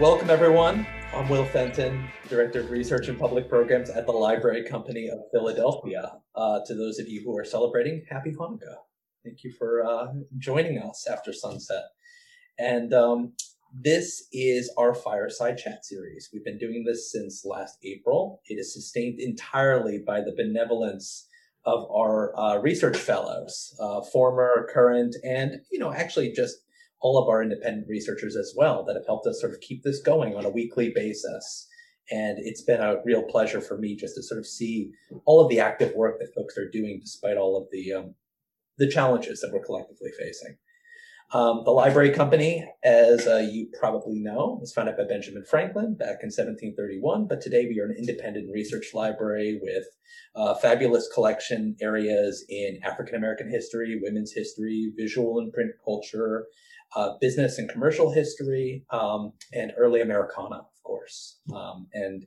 [0.00, 0.86] Welcome, everyone.
[1.14, 6.14] I'm Will Fenton, Director of Research and Public Programs at the Library Company of Philadelphia.
[6.34, 8.76] Uh, to those of you who are celebrating, happy Hanukkah.
[9.22, 10.06] Thank you for uh,
[10.38, 11.84] joining us after sunset.
[12.58, 13.34] And um,
[13.72, 16.30] this is our fireside chat series.
[16.32, 18.40] We've been doing this since last April.
[18.46, 21.28] It is sustained entirely by the benevolence
[21.66, 26.56] of our uh, research fellows, uh, former, current, and you know, actually just
[27.02, 30.00] all of our independent researchers as well that have helped us sort of keep this
[30.00, 31.68] going on a weekly basis.
[32.10, 34.90] And it's been a real pleasure for me just to sort of see
[35.24, 38.14] all of the active work that folks are doing despite all of the um,
[38.78, 40.56] the challenges that we're collectively facing.
[41.32, 46.20] Um, the library company, as uh, you probably know, was founded by Benjamin Franklin back
[46.20, 47.26] in 1731.
[47.26, 49.84] But today we are an independent research library with
[50.36, 56.46] uh, fabulous collection areas in African American history, women's history, visual and print culture,
[56.96, 61.40] uh, business and commercial history, um, and early Americana, of course.
[61.54, 62.26] Um, and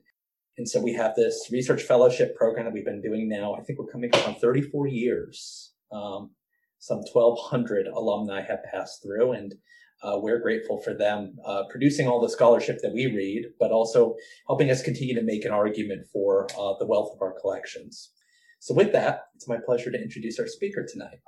[0.58, 3.54] and so we have this research fellowship program that we've been doing now.
[3.54, 5.74] I think we're coming up on 34 years.
[5.92, 6.30] Um,
[6.78, 9.54] some 1,200 alumni have passed through, and
[10.02, 14.14] uh, we're grateful for them uh, producing all the scholarship that we read, but also
[14.46, 18.12] helping us continue to make an argument for uh, the wealth of our collections.
[18.60, 21.18] So, with that, it's my pleasure to introduce our speaker tonight.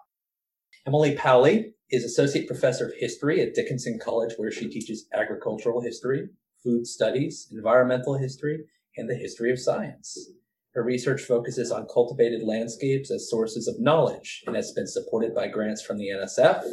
[0.89, 6.31] Emily Pawley is Associate Professor of History at Dickinson College, where she teaches agricultural history,
[6.64, 8.64] food studies, environmental history,
[8.97, 10.31] and the history of science.
[10.72, 15.48] Her research focuses on cultivated landscapes as sources of knowledge and has been supported by
[15.48, 16.64] grants from the NSF,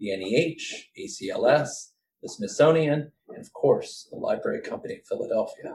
[0.00, 5.72] the NEH, ACLS, the Smithsonian, and of course, the Library Company of Philadelphia.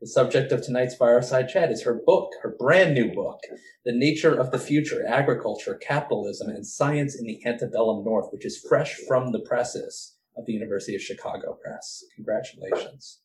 [0.00, 3.40] The subject of tonight's fireside chat is her book, her brand new book,
[3.84, 8.64] The Nature of the Future Agriculture, Capitalism, and Science in the Antebellum North, which is
[8.68, 12.04] fresh from the presses of the University of Chicago Press.
[12.14, 13.22] Congratulations.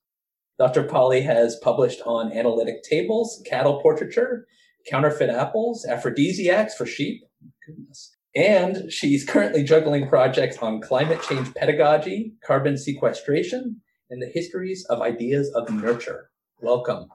[0.58, 0.84] Dr.
[0.84, 4.48] Pawley has published on analytic tables, cattle portraiture,
[4.90, 7.22] counterfeit apples, aphrodisiacs for sheep.
[7.44, 8.16] Oh goodness.
[8.36, 15.02] And she's currently juggling projects on climate change pedagogy, carbon sequestration, and the histories of
[15.02, 16.32] ideas of nurture.
[16.64, 17.10] Welcome.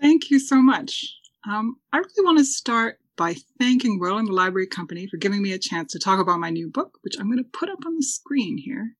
[0.00, 1.06] Thank you so much.
[1.48, 5.42] Um, I really want to start by thanking Will and the Library Company for giving
[5.42, 7.86] me a chance to talk about my new book, which I'm going to put up
[7.86, 8.96] on the screen here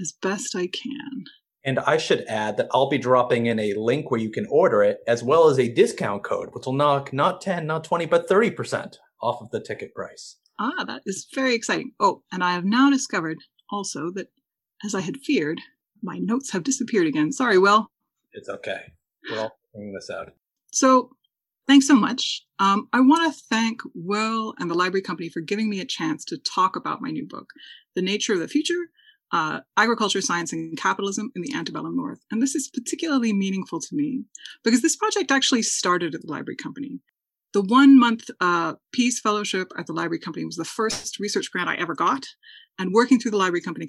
[0.00, 1.24] as best I can.
[1.62, 4.82] And I should add that I'll be dropping in a link where you can order
[4.82, 8.26] it, as well as a discount code, which will knock not 10, not 20, but
[8.26, 10.36] 30% off of the ticket price.
[10.58, 11.92] Ah, that is very exciting.
[12.00, 13.36] Oh, and I have now discovered
[13.70, 14.28] also that,
[14.82, 15.60] as I had feared,
[16.02, 17.32] my notes have disappeared again.
[17.32, 17.90] Sorry, Will.
[18.32, 18.92] It's okay
[19.28, 20.32] we're all figuring this out.
[20.72, 21.10] So
[21.66, 22.44] thanks so much.
[22.58, 26.24] Um, I want to thank Will and the Library Company for giving me a chance
[26.26, 27.50] to talk about my new book,
[27.94, 28.90] The Nature of the Future
[29.32, 32.20] uh, Agriculture, Science, and Capitalism in the Antebellum North.
[32.30, 34.24] And this is particularly meaningful to me
[34.64, 37.00] because this project actually started at the Library Company.
[37.52, 41.68] The one month uh, PEAES Fellowship at the Library Company was the first research grant
[41.68, 42.24] I ever got.
[42.78, 43.86] And working through the Library Company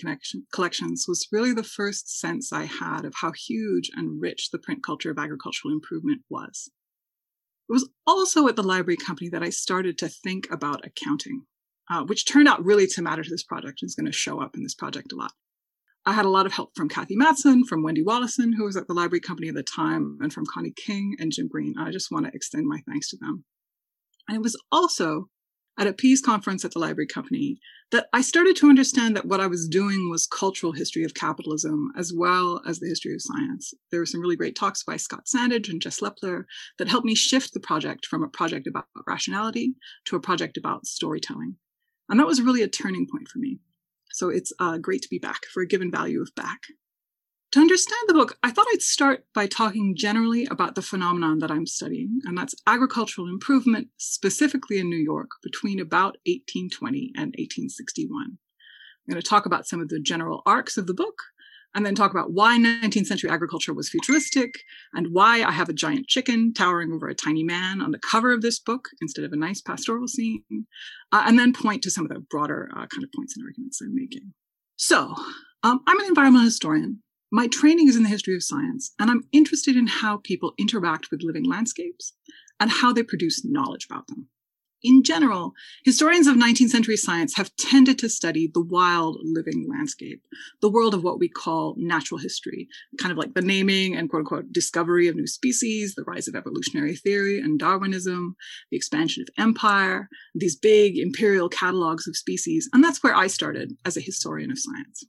[0.51, 4.83] collections was really the first sense I had of how huge and rich the print
[4.83, 6.72] culture of agricultural improvement was.
[7.69, 11.43] It was also at the Library Company that I started to think about accounting,
[11.89, 14.41] uh, which turned out really to matter to this project and is going to show
[14.41, 15.31] up in this project a lot.
[16.05, 18.88] I had a lot of help from Cathy Matson, from Wendy Woloson, who was at
[18.88, 21.75] the Library Company at the time, and from Connie King and Jim Green.
[21.78, 23.45] I just want to extend my thanks to them.
[24.31, 25.27] And it was also
[25.77, 27.59] at a PEAES conference at the Library Company
[27.91, 31.91] that I started to understand that what I was doing was cultural history of capitalism
[31.97, 33.73] as well as the history of science.
[33.91, 36.45] There were some really great talks by Scott Sandage and Jess Lepler
[36.79, 39.75] that helped me shift the project from a project about rationality
[40.05, 41.57] to a project about storytelling.
[42.07, 43.59] And that was really a turning point for me.
[44.13, 46.61] So it's uh, great to be back for a given value of back.
[47.51, 51.51] To understand the book, I thought I'd start by talking generally about the phenomenon that
[51.51, 58.37] I'm studying, and that's agricultural improvement, specifically in New York, between about 1820 and 1861.
[58.37, 61.23] I'm going to talk about some of the general arcs of the book,
[61.75, 64.53] and then talk about why 19th century agriculture was futuristic,
[64.93, 68.31] and why I have a giant chicken towering over a tiny man on the cover
[68.31, 70.67] of this book instead of a nice pastoral scene,
[71.11, 73.81] uh, and then point to some of the broader uh, kind of points and arguments
[73.81, 74.33] I'm making.
[74.77, 75.13] So,
[75.63, 79.23] um, I'm an environmental historian my training is in the history of science, and I'm
[79.31, 82.13] interested in how people interact with living landscapes
[82.59, 84.28] and how they produce knowledge about them.
[84.83, 85.53] In general,
[85.85, 90.23] historians of 19th century science have tended to study the wild living landscape,
[90.59, 92.67] the world of what we call natural history,
[92.97, 96.35] kind of like the naming and quote unquote discovery of new species, the rise of
[96.35, 98.35] evolutionary theory and Darwinism,
[98.72, 102.67] the expansion of empire, these big imperial catalogs of species.
[102.73, 105.05] And that's where I started as a historian of science.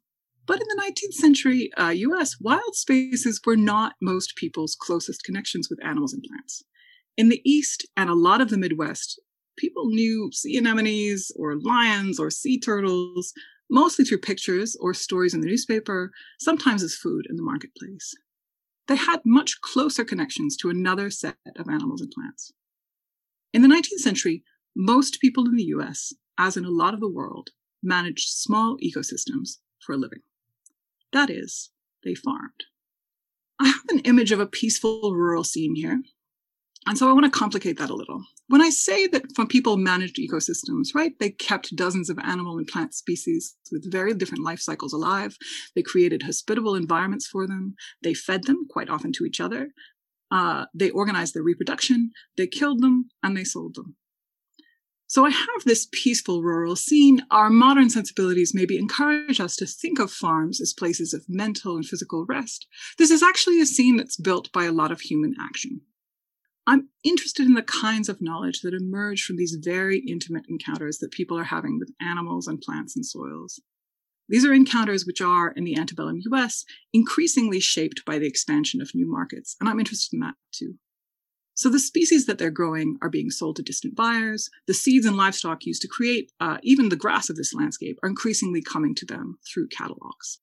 [0.53, 5.71] But in the 19th century uh, US, wild spaces were not most people's closest connections
[5.71, 6.63] with animals and plants.
[7.17, 9.19] In the East and a lot of the Midwest,
[9.57, 13.33] people knew sea anemones or lions or sea turtles,
[13.71, 18.13] mostly through pictures or stories in the newspaper, sometimes as food in the marketplace.
[18.89, 22.53] They had much closer connections to another set of animals and plants.
[23.55, 24.45] In the 19th century,
[24.77, 27.53] most people in the US, as in a lot of the world,
[27.83, 30.21] managed small ecosystems for a living.
[31.13, 31.71] That is,
[32.05, 32.65] they farmed.
[33.61, 36.03] I have an image of a peaceful rural scene here,
[36.87, 38.25] and so I want to complicate that a little.
[38.49, 42.67] When I say that when people managed ecosystems, right, they kept dozens of animal and
[42.67, 45.37] plant species with very different life cycles alive.
[45.75, 47.77] They created hospitable environments for them.
[48.03, 49.69] They fed them quite often to each other.
[50.31, 52.11] Uh, they organized their reproduction.
[52.37, 53.97] They killed them and they sold them.
[55.13, 57.21] So I have this peaceful rural scene.
[57.31, 61.85] Our modern sensibilities maybe encourage us to think of farms as places of mental and
[61.85, 62.67] physical rest.
[62.97, 65.83] This is actually a scene that's built by a lot of human action.
[66.67, 71.11] I'm interested in the kinds of knowledge that emerge from these very intimate encounters that
[71.11, 73.61] people are having with animals and plants and soils.
[74.31, 76.65] These are encounters which are, in the antebellum US,
[76.95, 80.79] increasingly shaped by the expansion of new markets, and I'm interested in that too.
[81.55, 84.49] So the species that they're growing are being sold to distant buyers.
[84.67, 88.09] The seeds and livestock used to create uh, even the grass of this landscape are
[88.09, 90.39] increasingly coming to them through catalogs.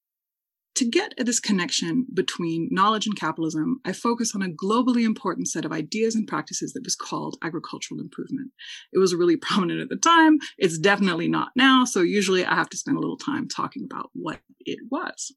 [0.75, 5.49] To get at this connection between knowledge and capitalism, I focus on a globally important
[5.49, 8.51] set of ideas and practices that was called agricultural improvement.
[8.93, 10.37] It was really prominent at the time.
[10.57, 11.83] It's definitely not now.
[11.85, 15.33] So usually I have to spend a little time talking about what it was.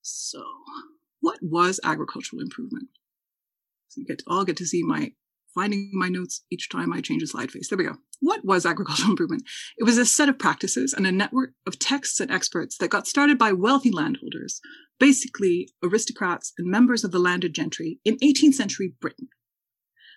[0.00, 0.42] So,
[1.20, 2.88] what was agricultural improvement?
[3.92, 5.12] So you get all get to see my
[5.54, 7.68] finding my notes each time I change a slide face.
[7.68, 7.96] There we go.
[8.20, 9.42] What was agricultural improvement?
[9.76, 13.06] It was a set of practices and a network of texts and experts that got
[13.06, 14.60] started by wealthy landholders,
[14.98, 19.28] basically aristocrats and members of the landed gentry in 18th century Britain.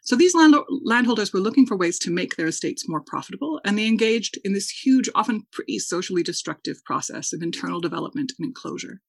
[0.04, 3.78] So these land- landholders were looking for ways to make their estates more profitable, and
[3.78, 9.02] they engaged in this huge, often pretty socially destructive process of internal development and enclosure.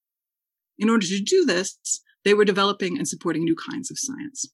[0.78, 1.78] In order to do this,
[2.24, 4.46] they were developing and supporting new kinds of science.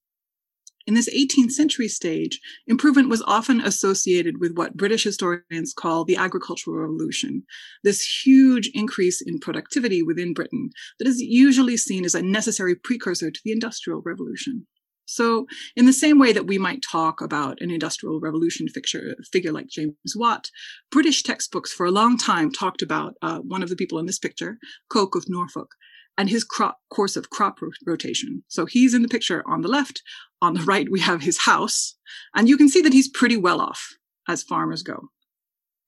[0.87, 6.17] In this 18th century stage, improvement was often associated with what British historians call the
[6.17, 7.45] agricultural revolution,
[7.85, 13.31] this huge increase in productivity within Britain that is usually seen as a necessary precursor
[13.31, 14.67] to the industrial revolution.
[15.05, 15.47] So,
[15.77, 19.67] in the same way that we might talk about an industrial revolution figure, figure like
[19.69, 20.49] James Watt,
[20.91, 24.19] British textbooks for a long time talked about uh, one of the people in this
[24.19, 24.59] picture,
[24.89, 25.75] Coke of Norfolk,
[26.17, 28.45] and his crop course of crop rotation.
[28.49, 30.03] So he's in the picture on the left.
[30.43, 31.97] On the right, we have his house.
[32.35, 33.95] And you can see that he's pretty well off
[34.29, 35.09] as farmers go.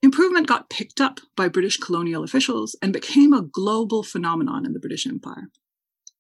[0.00, 4.78] Improvement got picked up by British colonial officials and became a global phenomenon in the
[4.78, 5.48] British Empire.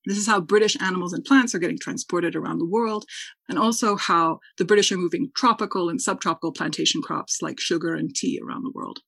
[0.04, 3.06] This is how British animals and plants are getting transported around the world,
[3.48, 8.14] and also how the British are moving tropical and subtropical plantation crops like sugar and
[8.14, 9.00] tea around the world.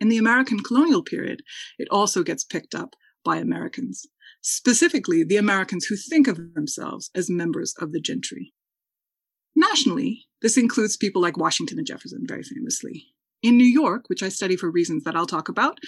[0.00, 1.42] In the American colonial period,
[1.78, 4.06] it also gets picked up by Americans,
[4.42, 8.52] specifically the Americans who think of themselves as members of the gentry.
[9.54, 13.06] Nationally, this includes people like Washington and Jefferson, very famously.
[13.42, 15.78] In New York, which I study for reasons that I'll talk about,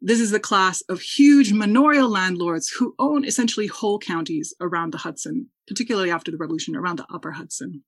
[0.00, 4.98] this is the class of huge manorial landlords who own essentially whole counties around the
[4.98, 7.84] Hudson, particularly after the Revolution, around the Upper Hudson.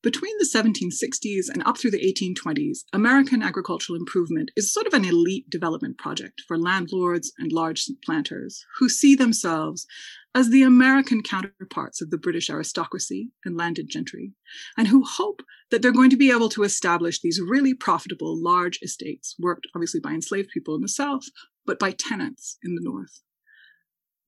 [0.00, 5.04] Between the 1760s and up through the 1820s, American agricultural improvement is sort of an
[5.04, 9.88] elite development project for landlords and large planters who see themselves
[10.36, 14.34] as the American counterparts of the British aristocracy and landed gentry,
[14.76, 18.78] and who hope that they're going to be able to establish these really profitable large
[18.82, 21.24] estates, worked obviously by enslaved people in the South,
[21.66, 23.22] but by tenants in the North.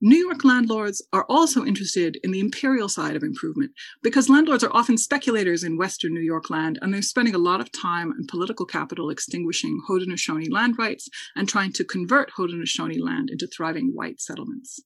[0.03, 4.73] New York landlords are also interested in the imperial side of improvement because landlords are
[4.73, 8.27] often speculators in Western New York land and they're spending a lot of time and
[8.27, 14.23] political capital extinguishing Haudenosaunee land rights and trying to convert Haudenosaunee land into thriving white
[14.23, 14.81] settlements.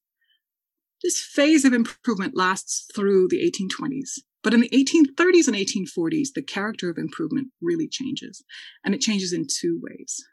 [1.01, 6.43] This phase of improvement lasts through the 1820s, but in the 1830s and 1840s, the
[6.43, 8.43] character of improvement really changes,
[8.85, 10.25] and it changes in two ways.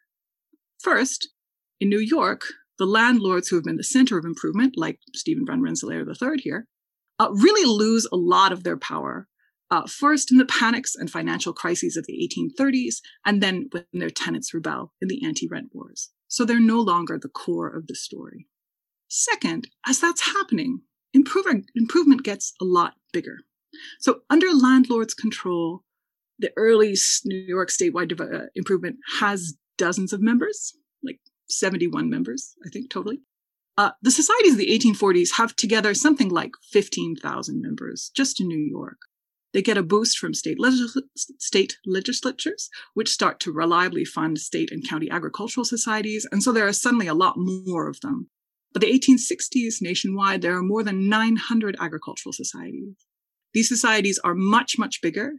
[0.79, 1.29] First,
[1.79, 2.45] in New York,
[2.81, 6.65] the landlords who have been the center of improvement, like Stephen Van Rensselaer III here,
[7.19, 9.27] uh, really lose a lot of their power.
[9.69, 12.27] Uh, first in the panics and financial crises of the
[12.59, 16.09] 1830s, and then when their tenants rebel in the anti rent wars.
[16.27, 18.47] So they're no longer the core of the story.
[19.07, 20.81] Second, as that's happening,
[21.13, 23.37] improvement gets a lot bigger.
[23.99, 25.83] So, under landlords' control,
[26.39, 26.95] the early
[27.25, 30.73] New York statewide uh, improvement has dozens of members,
[31.51, 33.21] 71 members, I think, totally.
[33.77, 38.59] Uh, the societies of the 1840s have together something like 15,000 members just in New
[38.59, 38.97] York.
[39.53, 40.57] They get a boost from state,
[41.39, 46.25] state legislatures, which start to reliably fund state and county agricultural societies.
[46.31, 48.29] And so there are suddenly a lot more of them.
[48.73, 52.95] By the 1860s, nationwide, there are more than 900 agricultural societies.
[53.53, 55.33] These societies are much, much bigger.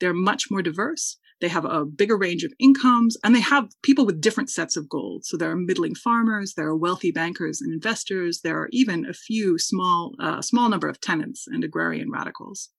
[0.00, 1.18] They're much more diverse.
[1.40, 4.88] They have a bigger range of incomes and they have people with different sets of
[4.88, 5.28] goals.
[5.28, 8.40] So there are middling farmers, there are wealthy bankers and investors.
[8.40, 12.70] There are even a few small, uh, small number of tenants and agrarian radicals.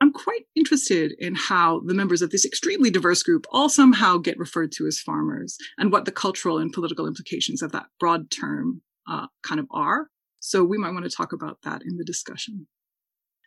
[0.00, 4.38] I'm quite interested in how the members of this extremely diverse group all somehow get
[4.38, 8.82] referred to as farmers and what the cultural and political implications of that broad term
[9.08, 10.08] uh, kind of are.
[10.38, 12.66] So we might want to talk about that in the discussion.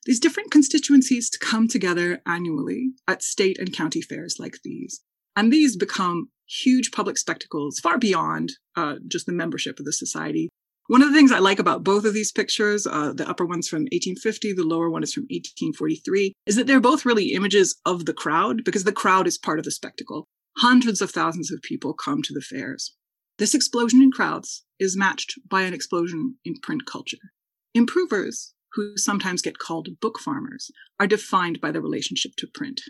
[0.06, 5.02] These different constituencies to come together annually at state and county fairs like these.
[5.36, 10.50] And these become huge public spectacles far beyond uh, just the membership of the society.
[10.88, 13.68] One of the things I like about both of these pictures, uh, the upper one's
[13.68, 18.06] from 1850, the lower one is from 1843, is that they're both really images of
[18.06, 20.26] the crowd because the crowd is part of the spectacle.
[20.58, 22.96] Hundreds of thousands of people come to the fairs.
[23.38, 27.32] This explosion in crowds is matched by an explosion in print culture.
[27.76, 32.82] Improvers, who sometimes get called book farmers, are defined by their relationship to print.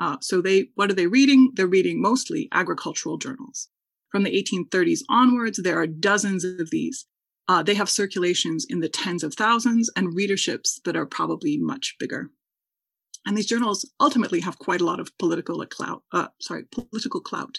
[0.00, 1.52] Uh, so they, what are they reading?
[1.54, 3.68] They're reading mostly agricultural journals.
[4.10, 7.06] From the 1830s onwards, there are dozens of these
[7.48, 11.94] uh, they have circulations in the tens of thousands and readerships that are probably much
[11.98, 12.30] bigger.
[13.24, 16.02] And these journals ultimately have quite a lot of political clout.
[16.12, 17.58] Uh, sorry, political clout.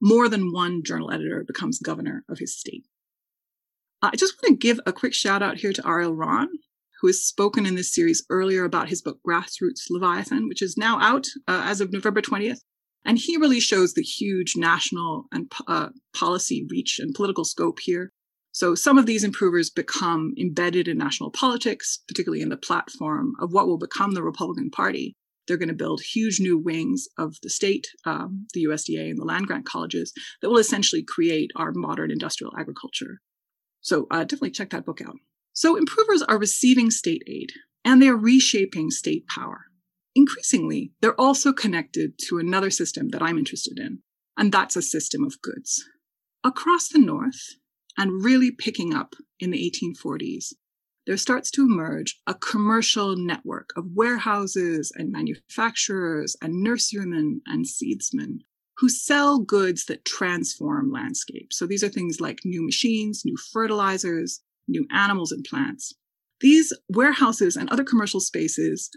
[0.00, 2.86] More than one journal editor becomes governor of his state.
[4.02, 6.48] Uh, I just want to give a quick shout out here to Ariel Ron,
[7.04, 10.98] who has spoken in this series earlier about his book Grassroots Leviathan, which is now
[11.00, 12.60] out uh, as of November 20th.
[13.04, 18.10] And he really shows the huge national and uh, policy reach and political scope here
[18.54, 23.52] so some of these improvers become embedded in national politics, particularly in the platform of
[23.52, 25.16] what will become the Republican Party.
[25.46, 29.24] They're going to build huge new wings of the state, um, the USDA, and the
[29.24, 33.18] land grant colleges that will essentially create our modern industrial agriculture.
[33.80, 35.16] So uh, definitely check that book out.
[35.54, 37.52] So improvers are receiving state aid
[37.84, 39.62] and they're reshaping state power.
[40.14, 44.00] Increasingly, they're also connected to another system that I'm interested in,
[44.36, 45.84] and that's a system of goods.
[46.44, 47.56] Across the North,
[47.96, 50.52] and really picking up in the 1840s,
[51.06, 58.38] there starts to emerge a commercial network of warehouses and manufacturers and nurserymen and seedsmen
[58.78, 61.58] who sell goods that transform landscapes.
[61.58, 65.94] So these are things like new machines, new fertilizers, new animals and plants.
[66.40, 68.90] These warehouses and other commercial spaces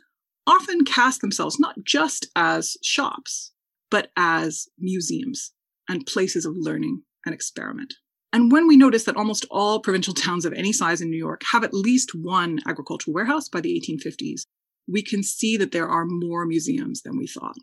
[0.46, 3.52] often cast themselves not just as shops,
[3.92, 5.54] but as museums
[5.90, 7.94] and places of learning and experiment.
[8.34, 11.42] And when we notice that almost all provincial towns of any size in New York
[11.52, 14.42] have at least one agricultural warehouse by the 1850s,
[14.88, 17.56] we can see that there are more museums than we thought.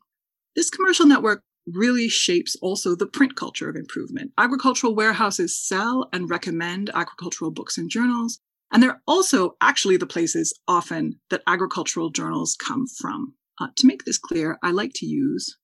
[0.56, 4.32] This commercial network really shapes also the print culture of improvement.
[4.38, 8.40] Agricultural warehouses sell and recommend agricultural books and journals,
[8.72, 13.34] and they're also actually the places often that agricultural journals come from.
[13.60, 15.56] Uh, to make this clear, I like to use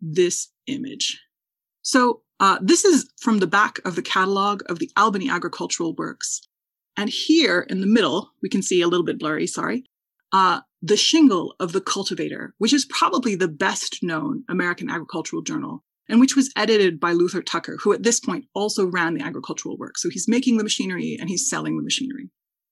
[0.00, 1.20] this image.
[1.82, 6.40] So uh, this is from the back of the catalog of the Albany Agricultural Works.
[6.96, 9.84] And here in the middle, we can see a little bit blurry, sorry,
[10.32, 15.84] uh, the shingle of the cultivator, which is probably the best known American agricultural journal,
[16.08, 19.76] and which was edited by Luther Tucker, who at this point also ran the agricultural
[19.76, 19.98] work.
[19.98, 22.30] So he's making the machinery and he's selling the machinery.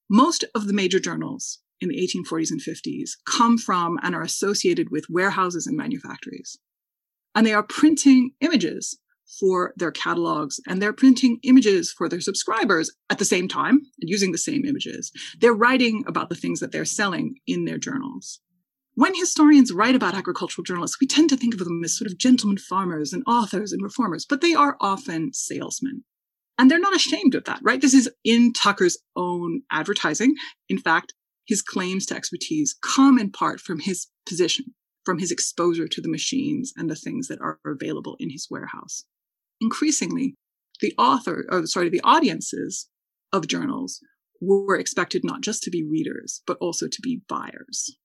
[0.08, 4.90] Most of the major journals in the 1840s and 50s come from and are associated
[4.90, 6.58] with warehouses and manufactories.
[7.34, 8.98] And they are printing images
[9.38, 14.08] for their catalogs and they're printing images for their subscribers at the same time and
[14.08, 15.12] using the same images.
[15.40, 18.40] They're writing about the things that they're selling in their journals.
[18.94, 22.16] When historians write about agricultural journalists, we tend to think of them as sort of
[22.16, 26.04] gentlemen farmers and authors and reformers, but they are often salesmen.
[26.58, 27.80] And they're not ashamed of that, right?
[27.80, 30.34] This is in Tucker's own advertising.
[30.70, 31.12] In fact,
[31.46, 34.64] his claims to expertise come in part from his position,
[35.04, 39.04] from his exposure to the machines and the things that are available in his warehouse
[39.60, 40.34] increasingly
[40.80, 42.88] the author, or sorry, the audiences
[43.32, 44.00] of journals
[44.40, 47.96] were expected not just to be readers, but also to be buyers.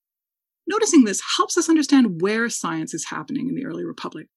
[0.66, 4.28] Noticing this helps us understand where science is happening in the early republic.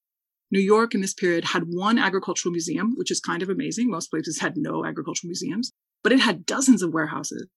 [0.50, 3.90] New York in this period had one agricultural museum, which is kind of amazing.
[3.90, 7.48] Most places had no agricultural museums, but it had dozens of warehouses.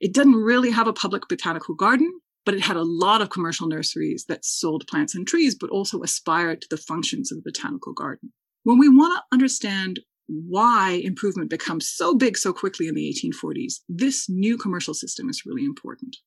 [0.00, 2.10] It didn't really have a public botanical garden,
[2.46, 6.02] but it had a lot of commercial nurseries that sold plants and trees, but also
[6.02, 8.32] aspired to the functions of a botanical garden.
[8.62, 13.80] When we want to understand why improvement becomes so big so quickly in the 1840s,
[13.88, 16.18] this new commercial system is really important.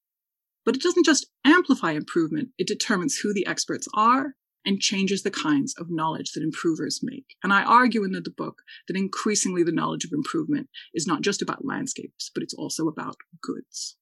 [0.66, 4.36] But it doesn't just amplify improvement, it determines who the experts are
[4.66, 7.36] and changes the kinds of knowledge that improvers make.
[7.44, 11.22] And I argue in the, the book that increasingly the knowledge of improvement is not
[11.22, 13.98] just about landscapes, but it's also about goods.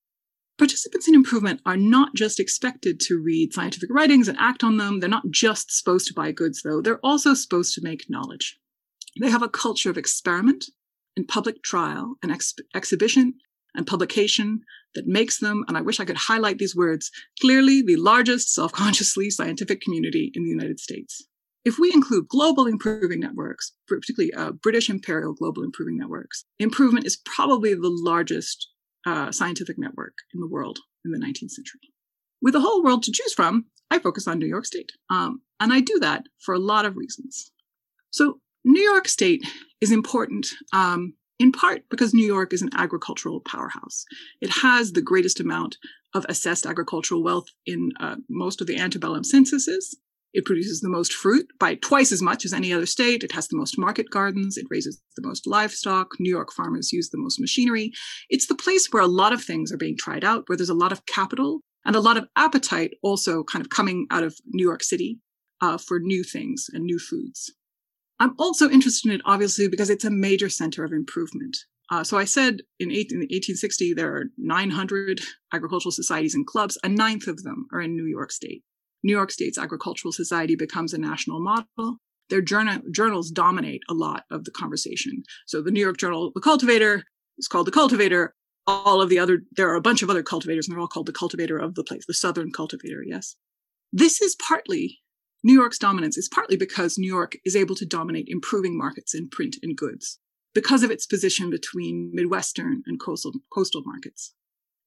[0.61, 4.99] Participants in improvement are not just expected to read scientific writings and act on them.
[4.99, 6.83] They're not just supposed to buy goods, though.
[6.83, 8.59] They're also supposed to make knowledge.
[9.19, 10.65] They have a culture of experiment
[11.17, 13.33] and public trial and ex- exhibition
[13.73, 14.61] and publication
[14.93, 17.09] that makes them, and I wish I could highlight these words,
[17.41, 21.25] clearly the largest self consciously scientific community in the United States.
[21.65, 27.19] If we include global improving networks, particularly uh, British Imperial Global Improving Networks, improvement is
[27.25, 28.67] probably the largest
[29.05, 31.79] uh, scientific network in the world in the 19th century.
[32.41, 34.91] With a whole world to choose from, I focus on New York State.
[35.09, 37.51] Um, and I do that for a lot of reasons.
[38.09, 39.43] So, New York State
[39.79, 44.05] is important um, in part because New York is an agricultural powerhouse.
[44.41, 45.77] It has the greatest amount
[46.13, 49.97] of assessed agricultural wealth in uh, most of the antebellum censuses.
[50.33, 53.23] It produces the most fruit by twice as much as any other state.
[53.23, 54.57] It has the most market gardens.
[54.57, 56.11] It raises the most livestock.
[56.19, 57.91] New York farmers use the most machinery.
[58.29, 60.73] It's the place where a lot of things are being tried out, where there's a
[60.73, 64.65] lot of capital and a lot of appetite also kind of coming out of New
[64.65, 65.19] York City
[65.61, 67.53] uh, for new things and new foods.
[68.19, 71.57] I'm also interested in it, obviously, because it's a major center of improvement.
[71.89, 75.19] Uh, so I said in, eight, in 1860, there are 900
[75.53, 76.77] agricultural societies and clubs.
[76.83, 78.63] A ninth of them are in New York State.
[79.03, 81.97] New York State's agricultural society becomes a national model.
[82.29, 85.23] Their journal, journals dominate a lot of the conversation.
[85.47, 87.03] So the New York Journal, The Cultivator,
[87.37, 88.33] is called The Cultivator.
[88.67, 91.07] All of the other, there are a bunch of other cultivators, and they're all called
[91.07, 93.35] the cultivator of the place, the Southern cultivator, yes.
[93.91, 95.01] This is partly
[95.43, 99.27] New York's dominance is partly because New York is able to dominate improving markets in
[99.27, 100.19] print and goods
[100.53, 104.33] because of its position between Midwestern and coastal, coastal markets.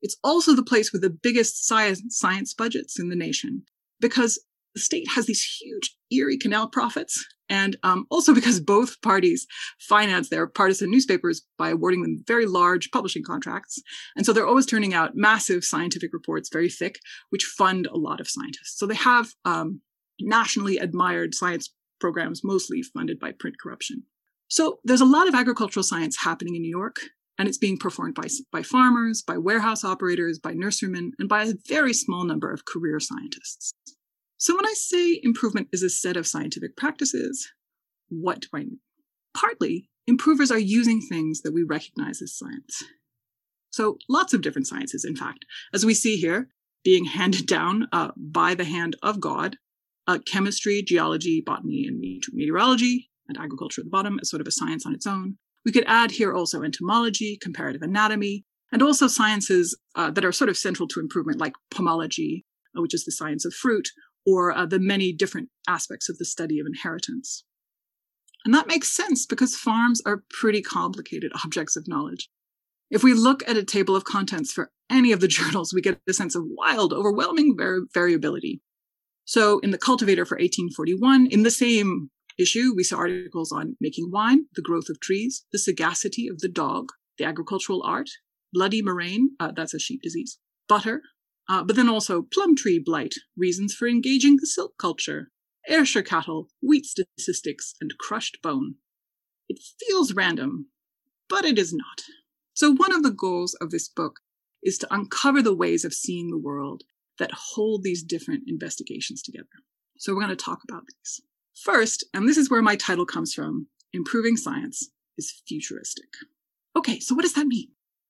[0.00, 3.64] It's also the place with the biggest science, science budgets in the nation
[4.00, 4.42] because
[4.74, 9.46] the state has these huge Erie Canal profits, and um, also because both parties
[9.78, 13.80] finance their partisan newspapers by awarding them very large publishing contracts.
[14.16, 16.98] And so they're always turning out massive scientific reports, very thick,
[17.30, 18.78] which fund a lot of scientists.
[18.78, 19.80] So they have um,
[20.20, 24.04] nationally admired science programs, mostly funded by print corruption.
[24.48, 27.00] So there's a lot of agricultural science happening in New York,
[27.38, 31.54] and it's being performed by, by farmers, by warehouse operators, by nurserymen, and by a
[31.68, 33.74] very small number of career scientists.
[34.36, 37.50] So when I say improvement is a set of scientific practices,
[38.08, 38.78] what do I mean?
[39.36, 42.84] Partly, improvers are using things that we recognize as science.
[43.70, 46.48] So lots of different sciences, in fact, as we see here,
[46.84, 49.56] being handed down uh, by the hand of God
[50.06, 51.98] uh, chemistry, geology, botany, and
[52.32, 55.38] meteorology, and agriculture at the bottom as sort of a science on its own.
[55.64, 60.50] We could add here also entomology, comparative anatomy, and also sciences uh, that are sort
[60.50, 62.44] of central to improvement, like pomology,
[62.76, 63.88] uh, which is the science of fruit,
[64.26, 67.44] or uh, the many different aspects of the study of inheritance.
[68.44, 72.28] And that makes sense because farms are pretty complicated objects of knowledge.
[72.90, 76.00] If we look at a table of contents for any of the journals, we get
[76.08, 78.60] a sense of wild, overwhelming var- variability.
[79.24, 84.10] So in the Cultivator for 1841, in the same issue, we saw articles on making
[84.10, 88.10] wine, the growth of trees, the sagacity of the dog, the agricultural art,
[88.52, 91.02] bloody murrain, uh, that's a sheep disease, butter,
[91.48, 95.30] uh, but then also plum tree blight, reasons for engaging the silk culture,
[95.68, 98.76] Ayrshire cattle, wheat statistics, and crushed bone.
[99.48, 100.66] It feels random,
[101.28, 102.02] but it is not.
[102.54, 104.20] So one of the goals of this book
[104.62, 106.82] is to uncover the ways of seeing the world
[107.18, 109.46] that hold these different investigations together.
[109.98, 111.20] So we're going to talk about these.
[111.54, 116.08] First, and this is where my title comes from, Improving Science is Futuristic.
[116.76, 117.68] Okay, so what does that mean?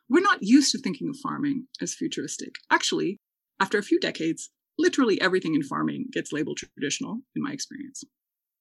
[0.08, 2.54] We're not used to thinking of farming as futuristic.
[2.70, 3.18] Actually,
[3.60, 8.02] after a few decades, literally everything in farming gets labeled traditional, in my experience.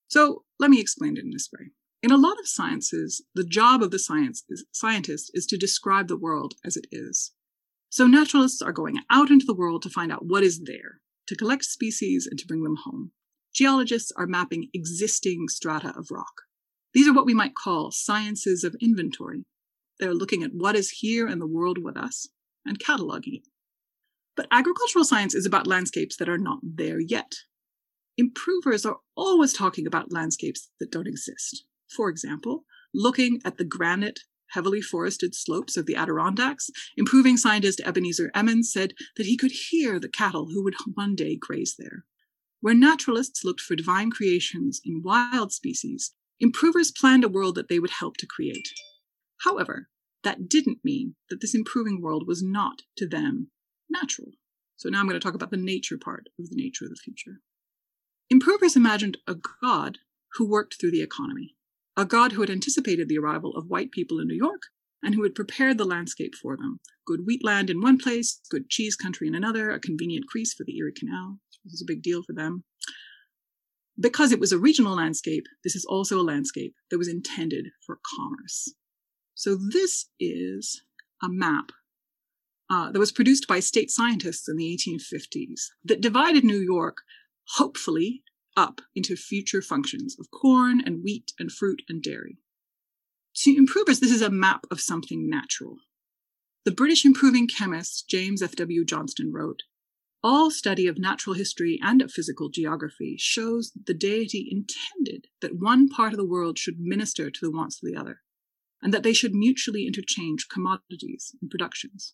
[0.09, 1.71] So let me explain it in this way.
[2.01, 6.09] In a lot of sciences, the job of the science is, scientist is to describe
[6.09, 7.31] the world as it is.
[7.89, 11.35] So naturalists are going out into the world to find out what is there, to
[11.35, 13.11] collect species and to bring them home.
[13.53, 16.41] Geologists are mapping existing strata of rock.
[16.93, 19.45] These are what we might call sciences of inventory.
[19.99, 22.27] They're looking at what is here in the world with us
[22.65, 23.47] and cataloging it.
[24.35, 27.33] But agricultural science is about landscapes that are not there yet.
[28.17, 31.65] Improvers are always talking about landscapes that don't exist.
[31.95, 32.63] For example,
[32.93, 38.93] looking at the granite heavily forested slopes of the Adirondacks, improving scientist Ebenezer Emmons said
[39.15, 42.05] that he could hear the cattle who would one day graze there.
[42.63, 47.77] Where naturalists looked for divine creations in wild species, improvers planned a world that they
[47.77, 48.69] would help to create.
[49.41, 49.89] However,
[50.23, 53.51] that didn't mean that this improving world was not, to them,
[53.89, 54.31] natural.
[54.77, 57.01] So now I'm going to talk about the nature part of the nature of the
[57.03, 57.41] future.
[58.29, 59.97] Improvers imagined a God
[60.35, 61.57] who worked through the economy,
[61.97, 64.61] a God who had anticipated the arrival of white people in New York
[65.03, 66.79] and who had prepared the landscape for them.
[67.05, 70.63] Good wheat land in one place, good cheese country in another, a convenient crease for
[70.63, 71.39] the Erie Canal.
[71.63, 72.63] This was a big deal for them.
[73.99, 77.99] Because it was a regional landscape, this is also a landscape that was intended for
[78.17, 78.73] commerce.
[79.35, 80.81] So this is
[81.21, 81.71] a map
[82.69, 86.97] uh, that was produced by state scientists in the 1850s that divided New York,
[87.55, 88.23] hopefully,
[88.55, 92.37] up into future functions of corn and wheat and fruit and dairy.
[93.37, 95.77] To improvers, this is a map of something natural.
[96.65, 98.85] The British improving chemist James F.W.
[98.85, 99.63] Johnston wrote,
[100.23, 105.59] all study of natural history and of physical geography shows that the deity intended that
[105.59, 108.21] one part of the world should minister to the wants of the other,
[108.81, 112.13] and that they should mutually interchange commodities and productions.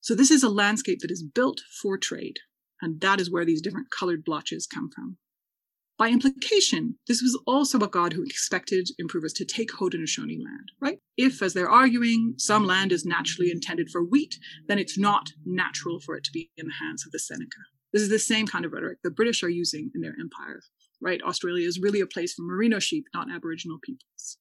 [0.00, 2.40] So this is a landscape that is built for trade,
[2.80, 5.16] and that is where these different colored blotches come from.
[6.00, 10.98] By implication, this was also a god who expected improvers to take Haudenosaunee land, right?
[11.18, 16.00] If, as they're arguing, some land is naturally intended for wheat, then it's not natural
[16.00, 17.60] for it to be in the hands of the Seneca.
[17.92, 20.62] This is the same kind of rhetoric the British are using in their empire,
[21.02, 21.20] right?
[21.20, 24.38] Australia is really a place for merino sheep, not Aboriginal peoples.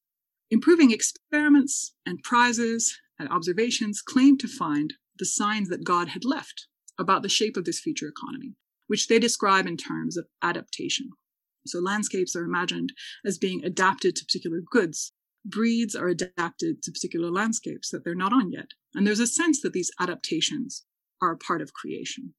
[0.49, 6.67] Improving experiments and prizes and observations claim to find the signs that God had left
[6.97, 8.53] about the shape of this future economy,
[8.87, 11.09] which they describe in terms of adaptation.
[11.69, 12.93] So landscapes are imagined
[13.25, 15.13] as being adapted to particular goods.
[15.45, 18.71] Breeds are adapted to particular landscapes that they're not on yet.
[18.93, 20.85] And there's a sense that these adaptations
[21.21, 22.33] are a part of creation.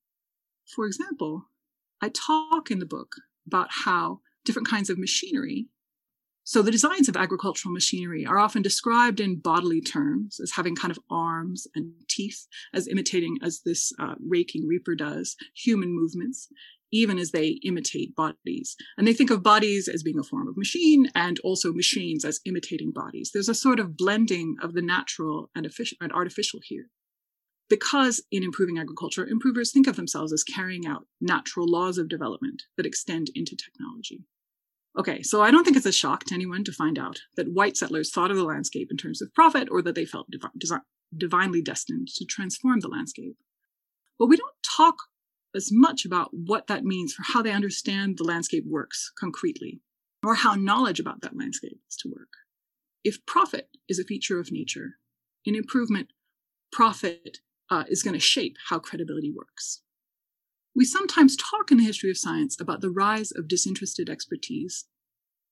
[0.74, 1.46] For example,
[2.00, 3.14] I talk in the book
[3.46, 5.68] about how different kinds of machinery
[6.50, 10.90] so the designs of agricultural machinery are often described in bodily terms as having kind
[10.90, 16.48] of arms and teeth, as imitating, as this uh, raking reaper does, human movements
[16.92, 18.76] even as they imitate bodies.
[18.96, 22.40] And they think of bodies as being a form of machine and also machines as
[22.44, 23.30] imitating bodies.
[23.32, 25.68] There's a sort of blending of the natural and,
[26.00, 26.88] and artificial here.
[27.68, 32.64] Because in improving agriculture, improvers think of themselves as carrying out natural laws of development
[32.76, 34.24] that extend into technology.
[34.98, 37.76] Okay, so I don't think it's a shock to anyone to find out that white
[37.76, 40.82] settlers thought of the landscape in terms of profit or that they felt divi-
[41.16, 43.36] divinely destined to transform the landscape.
[44.18, 44.96] But we don't talk
[45.54, 49.80] as much about what that means for how they understand the landscape works concretely,
[50.24, 52.28] or how knowledge about that landscape is to work.
[53.04, 54.96] If profit is a feature of nature,
[55.44, 56.12] in improvement,
[56.70, 57.38] profit
[57.70, 59.82] uh, is going to shape how credibility works.
[60.74, 64.86] We sometimes talk in the history of science about the rise of disinterested expertise,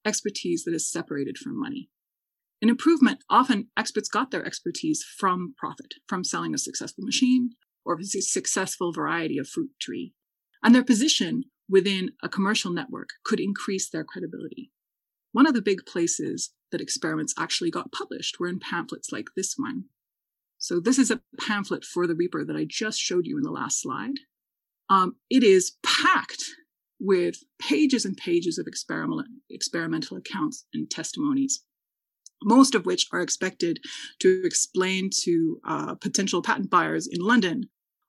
[0.05, 1.91] expertise that is separated from money.
[2.61, 7.51] In improvement, often experts got their expertise from profit, from selling a successful machine,
[7.89, 10.13] or successful variety of fruit tree.
[10.63, 14.71] And their position within a commercial network could increase their credibility.
[15.33, 19.55] One of the big places that experiments actually got published were in pamphlets like this
[19.57, 19.85] one.
[20.59, 23.51] So this is a pamphlet for the Reaper that I just showed you in the
[23.51, 24.17] last slide.
[24.91, 26.45] Um, it is packed
[27.01, 31.63] with pages and pages of experimental, experimental accounts and testimonies,
[32.43, 33.79] most of which are expected
[34.21, 37.69] to explain to uh, potential patent buyers in London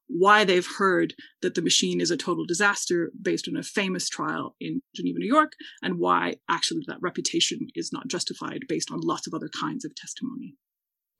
[0.10, 4.56] why they've heard that the machine is a total disaster based on a famous trial
[4.60, 9.28] in Geneva, New York, and why actually that reputation is not justified based on lots
[9.28, 10.56] of other kinds of testimony.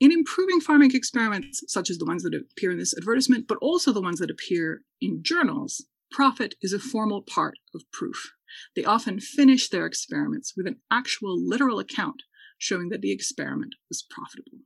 [0.00, 3.92] In improving farming experiments, such as the ones that appear in this advertisement, but also
[3.92, 8.32] the ones that appear in journals, profit is a formal part of proof.
[8.74, 12.22] They often finish their experiments with an actual literal account
[12.58, 14.58] showing that the experiment was profitable.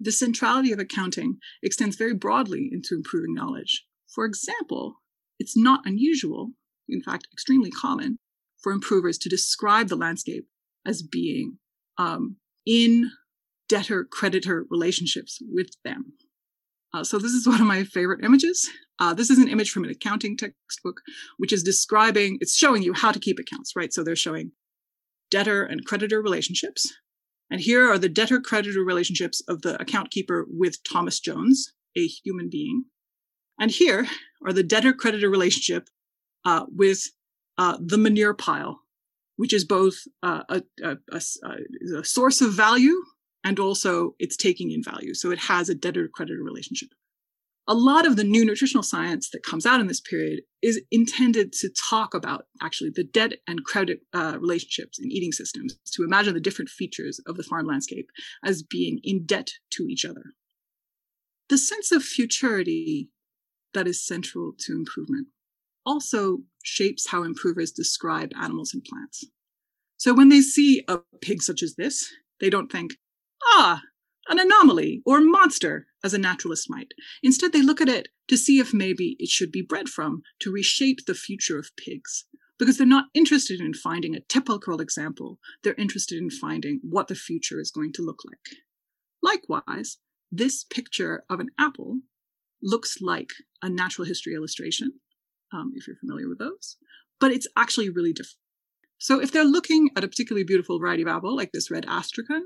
[0.00, 3.84] The centrality of accounting extends very broadly into improving knowledge.
[4.14, 4.96] For example,
[5.38, 6.52] it's not unusual,
[6.88, 8.18] in fact, extremely common,
[8.62, 10.46] for improvers to describe the landscape
[10.86, 11.58] as being
[11.98, 12.36] um,
[12.66, 13.10] in
[13.68, 16.14] debtor creditor relationships with them.
[16.92, 18.68] Uh, so, this is one of my favorite images.
[18.98, 21.00] Uh, this is an image from an accounting textbook,
[21.38, 23.92] which is describing, it's showing you how to keep accounts, right?
[23.92, 24.52] So, they're showing
[25.30, 26.92] debtor and creditor relationships.
[27.50, 32.06] And here are the debtor creditor relationships of the account keeper with Thomas Jones, a
[32.06, 32.84] human being.
[33.58, 34.06] And here
[34.44, 35.88] are the debtor creditor relationship
[36.44, 37.08] uh, with
[37.58, 38.80] uh, the manure pile,
[39.36, 41.20] which is both uh, a, a, a,
[41.98, 42.96] a, source of value
[43.44, 45.12] and also it's taking in value.
[45.12, 46.90] So it has a debtor creditor relationship.
[47.70, 51.52] A lot of the new nutritional science that comes out in this period is intended
[51.52, 56.34] to talk about actually the debt and credit uh, relationships in eating systems, to imagine
[56.34, 58.10] the different features of the farm landscape
[58.44, 60.24] as being in debt to each other.
[61.48, 63.08] The sense of futurity
[63.72, 65.28] that is central to improvement
[65.86, 69.24] also shapes how improvers describe animals and plants.
[69.96, 72.96] So when they see a pig such as this, they don't think,
[73.44, 73.80] ah,
[74.28, 76.92] an anomaly or monster, as a naturalist might.
[77.22, 80.52] Instead, they look at it to see if maybe it should be bred from to
[80.52, 82.26] reshape the future of pigs.
[82.58, 87.14] Because they're not interested in finding a typical example, they're interested in finding what the
[87.14, 88.58] future is going to look like.
[89.22, 89.98] Likewise,
[90.30, 92.00] this picture of an apple
[92.62, 93.30] looks like
[93.62, 94.92] a natural history illustration,
[95.52, 96.76] um, if you're familiar with those,
[97.18, 98.36] but it's actually really different.
[98.98, 102.44] So if they're looking at a particularly beautiful variety of apple, like this red astrakhan,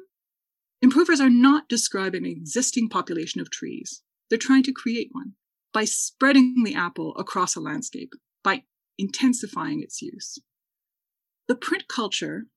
[0.85, 4.03] Improvers are not describing an existing population of trees.
[4.29, 5.33] They're trying to create one
[5.73, 8.65] by spreading the apple across a landscape, by
[8.99, 10.39] intensifying its use.
[11.49, 12.49] The print culture,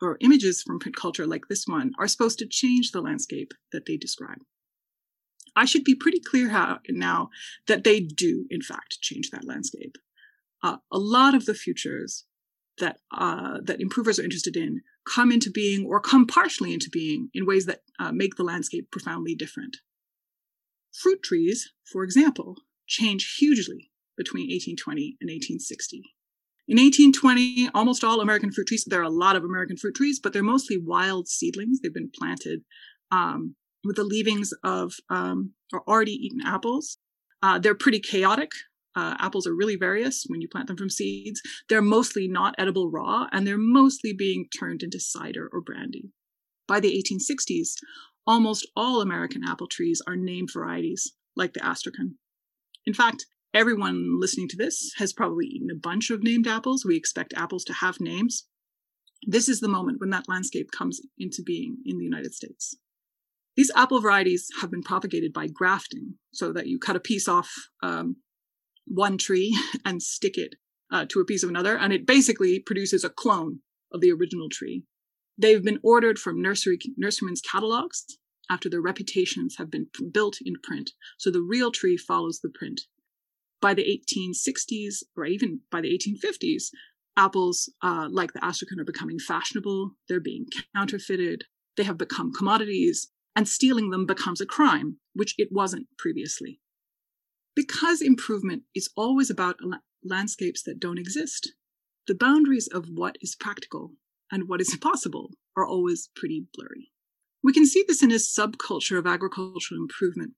[0.00, 3.84] or images from print culture like this one, are supposed to change the landscape that
[3.84, 4.38] they describe.
[5.54, 7.28] I should be pretty clear how, now
[7.66, 9.96] that they do, in fact, change that landscape.
[10.62, 12.24] Uh, a lot of the futures
[12.78, 17.28] that uh, that improvers are interested in come into being or come partially into being
[17.34, 19.78] in ways that uh, make the landscape profoundly different.
[20.92, 26.02] Fruit trees, for example, change hugely between 1820 and 1860.
[26.66, 30.18] In 1820, almost all American fruit trees, there are a lot of American fruit trees,
[30.18, 31.80] but they're mostly wild seedlings.
[31.80, 32.60] They've been planted
[33.10, 35.52] um, with the leavings of um,
[35.86, 36.96] already eaten apples.
[37.42, 38.50] Uh, they're pretty chaotic.
[38.96, 41.40] Uh, apples are really various when you plant them from seeds.
[41.68, 46.10] They're mostly not edible raw, and they're mostly being turned into cider or brandy.
[46.66, 47.74] By the 1860s,
[48.26, 52.16] almost all American apple trees are named varieties, like the Astrakhan.
[52.86, 56.84] In fact, everyone listening to this has probably eaten a bunch of named apples.
[56.84, 58.46] We expect apples to have names.
[59.26, 62.76] This is the moment when that landscape comes into being in the United States.
[63.56, 67.50] These apple varieties have been propagated by grafting, so that you cut a piece off
[67.82, 68.16] um,
[68.86, 70.54] one tree and stick it
[70.90, 73.60] uh, to a piece of another, and it basically produces a clone
[73.92, 74.84] of the original tree.
[75.36, 78.04] They've been ordered from nursery nurserymen's catalogs
[78.50, 82.82] after their reputations have been built in print, so the real tree follows the print.
[83.60, 86.64] By the 1860s, or even by the 1850s,
[87.16, 89.92] apples uh, like the Astrakhan are becoming fashionable.
[90.08, 91.44] They're being counterfeited.
[91.76, 96.60] They have become commodities, and stealing them becomes a crime, which it wasn't previously
[97.54, 99.60] because improvement is always about
[100.04, 101.52] landscapes that don't exist,
[102.06, 103.92] the boundaries of what is practical
[104.30, 106.90] and what is possible are always pretty blurry.
[107.42, 110.32] We can see this in a subculture of agricultural improvement,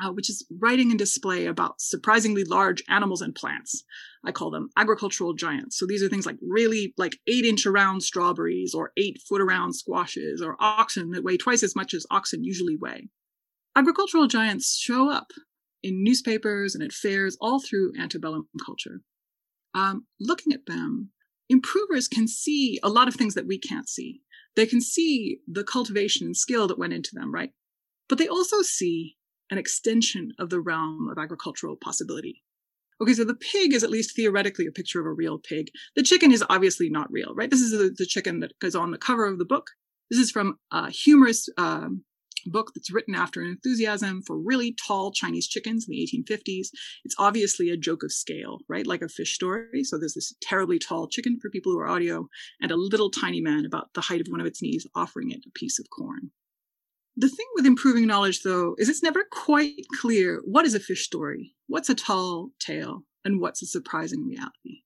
[0.00, 3.82] uh, which is writing and display about surprisingly large animals and plants.
[4.24, 5.78] I call them agricultural giants.
[5.78, 9.72] So these are things like really like eight inch around strawberries or eight foot around
[9.72, 13.08] squashes or oxen that weigh twice as much as oxen usually weigh.
[13.74, 15.32] Agricultural giants show up
[15.82, 19.00] in newspapers and at fairs all through antebellum culture.
[19.74, 21.10] Um, looking at them,
[21.48, 24.20] improvers can see a lot of things that we can't see.
[24.56, 27.52] They can see the cultivation and skill that went into them, right?
[28.08, 29.16] But they also see
[29.50, 32.42] an extension of the realm of agricultural possibility.
[33.00, 35.68] Okay, so the pig is at least theoretically a picture of a real pig.
[35.94, 37.48] The chicken is obviously not real, right?
[37.48, 39.68] This is the, the chicken that goes on the cover of the book.
[40.10, 42.04] This is from a humorous um,
[42.46, 46.68] book that's written after an enthusiasm for really tall Chinese chickens in the 1850s.
[47.04, 48.86] It's obviously a joke of scale, right?
[48.86, 49.84] Like a fish story.
[49.84, 52.28] So there's this terribly tall chicken for people who are audio
[52.60, 55.44] and a little tiny man about the height of one of its knees offering it
[55.46, 56.30] a piece of corn.
[57.16, 61.04] The thing with improving knowledge, though, is it's never quite clear what is a fish
[61.04, 64.82] story, what's a tall tale, and what's a surprising reality.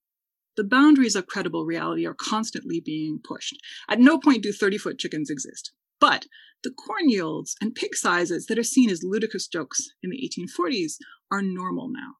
[0.56, 3.56] The boundaries of credible reality are constantly being pushed.
[3.88, 5.72] At no point do 30 foot chickens exist.
[6.02, 6.26] But
[6.64, 10.94] the corn yields and pig sizes that are seen as ludicrous jokes in the 1840s
[11.30, 12.16] are normal now.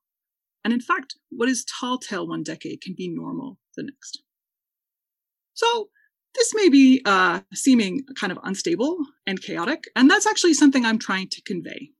[0.65, 4.23] And in fact, what is tall tale one decade can be normal the next.
[5.55, 5.89] So
[6.37, 11.01] this may be uh, seeming kind of unstable and chaotic, and that's actually something I'm
[11.01, 11.91] trying to convey.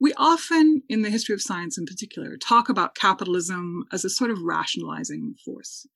[0.00, 4.32] We often, in the history of science in particular, talk about capitalism as a sort
[4.32, 5.86] of rationalizing force.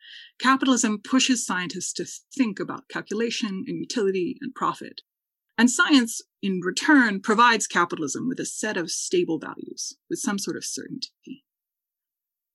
[0.40, 5.00] Capitalism pushes scientists to think about calculation and utility and profit.
[5.62, 10.56] And science, in return, provides capitalism with a set of stable values, with some sort
[10.56, 11.44] of certainty.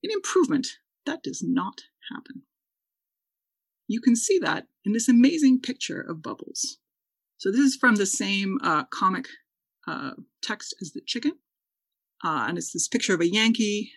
[0.04, 0.68] In improvement,
[1.06, 2.42] that does not happen.
[3.88, 6.80] You can see that in this amazing picture of bubbles.
[7.38, 9.30] So this is from the same uh, comic
[9.88, 11.32] uh, text as the chicken.
[12.26, 13.90] uh, and it's this picture of a Yankee,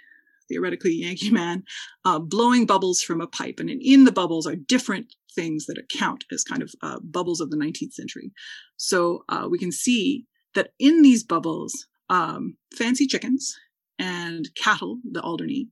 [0.50, 1.62] theoretically Yankee man,
[2.04, 3.58] uh, blowing bubbles from a pipe.
[3.58, 7.50] And in the bubbles are different things that account as kind of uh, bubbles of
[7.50, 8.32] the 19th century.
[8.76, 13.54] So uh, we can see that in these bubbles, um, fancy chickens
[13.98, 15.68] and cattle, the Alderney,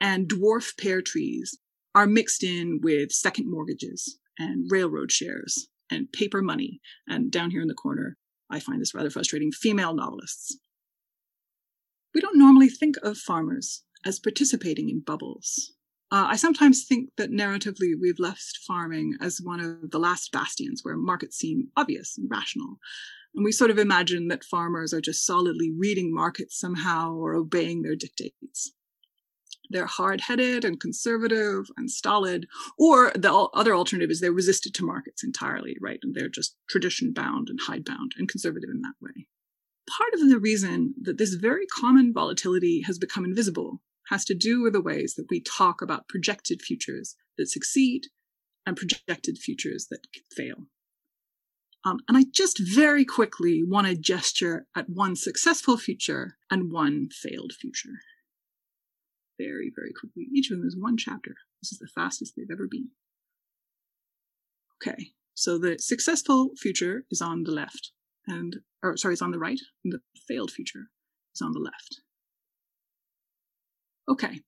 [0.00, 1.58] and dwarf pear trees
[1.94, 6.80] are mixed in with second mortgages and railroad shares and paper money.
[7.08, 8.16] And down here in the corner,
[8.50, 10.58] I find this rather frustrating female novelists.
[12.14, 15.74] We don't normally think of farmers as participating in bubbles.
[16.10, 20.80] Uh, I sometimes think that narratively we've left farming as one of the last bastions
[20.82, 22.78] where markets seem obvious and rational.
[23.34, 27.82] And we sort of imagine that farmers are just solidly reading markets somehow or obeying
[27.82, 28.72] their dictates.
[29.68, 32.46] They're hard headed and conservative and stolid,
[32.78, 35.98] or the other alternative is they're resisted to markets entirely, right?
[36.02, 39.28] And they're just tradition bound and hide bound and conservative in that way.
[39.90, 44.62] Part of the reason that this very common volatility has become invisible has to do
[44.62, 48.06] with the ways that we talk about projected futures that succeed
[48.66, 50.66] and projected futures that fail.
[51.84, 57.08] Um, and I just very quickly want to gesture at one successful future and one
[57.10, 58.00] failed future.
[59.38, 60.26] Very, very quickly.
[60.34, 61.36] Each of them is one chapter.
[61.62, 62.88] This is the fastest they've ever been.
[64.82, 67.92] Okay, so the successful future is on the left,
[68.26, 70.90] and or sorry, it's on the right, and the failed future
[71.34, 72.00] is on the left.
[74.08, 74.40] Okay,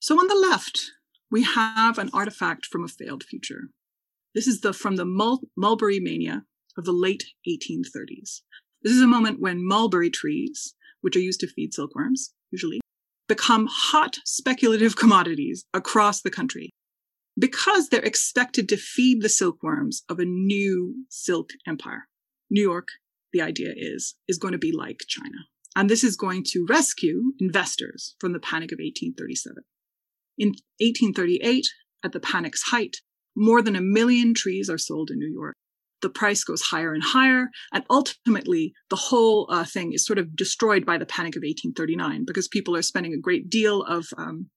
[0.00, 0.92] so on the left,
[1.30, 3.68] we have an artifact from a failed future.
[4.34, 6.42] This is the from the Mul- mulberry mania
[6.76, 8.42] of the late 1830s.
[8.82, 12.80] This is a moment when mulberry trees, which are used to feed silkworms, usually,
[13.28, 16.70] become hot speculative commodities across the country
[17.38, 22.08] because they're expected to feed the silkworms of a new silk empire.
[22.50, 22.88] New York,
[23.32, 25.38] the idea is, is going to be like China.
[25.78, 29.62] And this is going to rescue investors from the Panic of 1837.
[30.36, 30.48] In
[30.80, 31.68] 1838,
[32.04, 32.96] at the panic's height,
[33.36, 35.54] more than a million trees are sold in New York.
[36.02, 40.34] The price goes higher and higher, and ultimately, the whole uh, thing is sort of
[40.34, 44.50] destroyed by the Panic of 1839 because people are spending a great deal of um,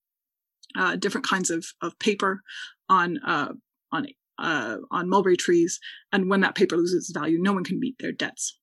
[0.76, 2.42] uh, different kinds of, of paper
[2.90, 3.54] on uh,
[3.92, 4.08] on
[4.40, 5.80] uh, on mulberry trees,
[6.12, 8.58] and when that paper loses value, no one can meet their debts.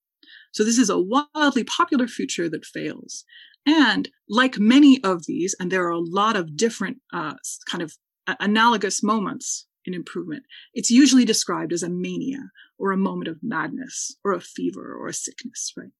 [0.53, 3.25] So this is a wildly popular feature that fails.
[3.67, 7.35] And like many of these, and there are a lot of different uh,
[7.69, 7.95] kind of
[8.41, 14.17] analogous moments in improvement, it's usually described as a mania or a moment of madness
[14.25, 15.91] or a fever or a sickness, right?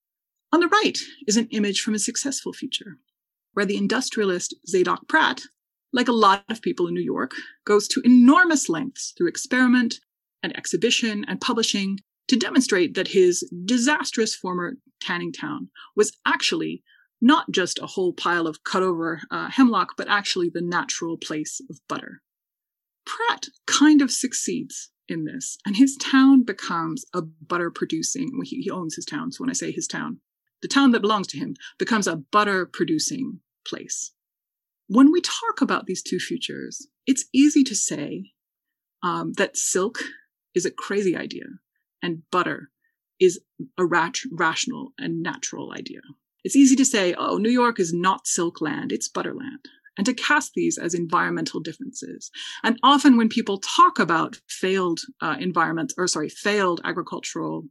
[0.53, 2.99] On the right is an image from a successful future
[3.53, 5.43] where the industrialist Zadok Pratt,
[5.93, 7.33] like a lot of people in New York,
[7.67, 9.97] goes to enormous lengths through experiment
[10.43, 11.99] and exhibition and publishing
[12.29, 16.83] to demonstrate that his disastrous former tanning town was actually
[17.21, 21.61] not just a whole pile of cut over uh, hemlock, but actually the natural place
[21.69, 22.23] of butter.
[23.05, 28.71] Pratt kind of succeeds in this, and his town becomes a butter producing, he, he
[28.71, 30.21] owns his town, so when I say his town,
[30.61, 34.13] the town that belongs to him becomes a butter producing place.
[34.87, 38.33] When we talk about these two futures, it's easy to say
[39.03, 39.99] um, that silk
[40.55, 41.45] is a crazy idea
[42.03, 42.71] and butter
[43.21, 43.41] is
[43.77, 46.01] a rat- rational and natural idea.
[46.45, 50.15] It's easy to say, oh, New York is not silk land, it's butterland, and to
[50.15, 52.31] cast these as environmental differences.
[52.63, 55.37] And often when people talk about failed uh,
[55.97, 57.65] or sorry, failed agricultural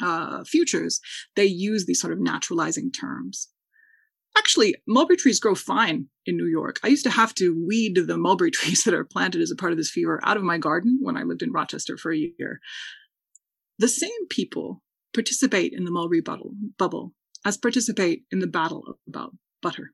[0.00, 1.00] uh, futures,
[1.34, 3.48] they use these sort of naturalizing terms.
[4.38, 6.78] Actually, mulberry trees grow fine in New York.
[6.84, 9.72] I used to have to weed the mulberry trees that are planted as a part
[9.72, 12.60] of this fever out of my garden when I lived in Rochester for a year.
[13.80, 14.82] The same people
[15.14, 17.14] participate in the mulberry bubble, bubble
[17.46, 19.92] as participate in the battle about butter.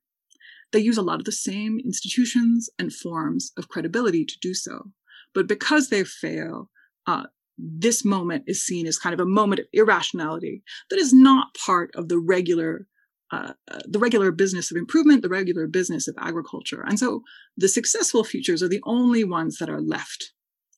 [0.73, 4.91] They use a lot of the same institutions and forms of credibility to do so.
[5.33, 6.69] But because they fail,
[7.07, 7.27] uh,
[7.57, 11.95] this moment is seen as kind of a moment of irrationality that is not part
[11.95, 12.89] of the regular
[13.31, 13.53] uh,
[13.87, 16.85] the regular business of improvement, the regular business of agriculture.
[16.87, 17.23] And so
[17.57, 20.33] the successful futures are the only ones that are left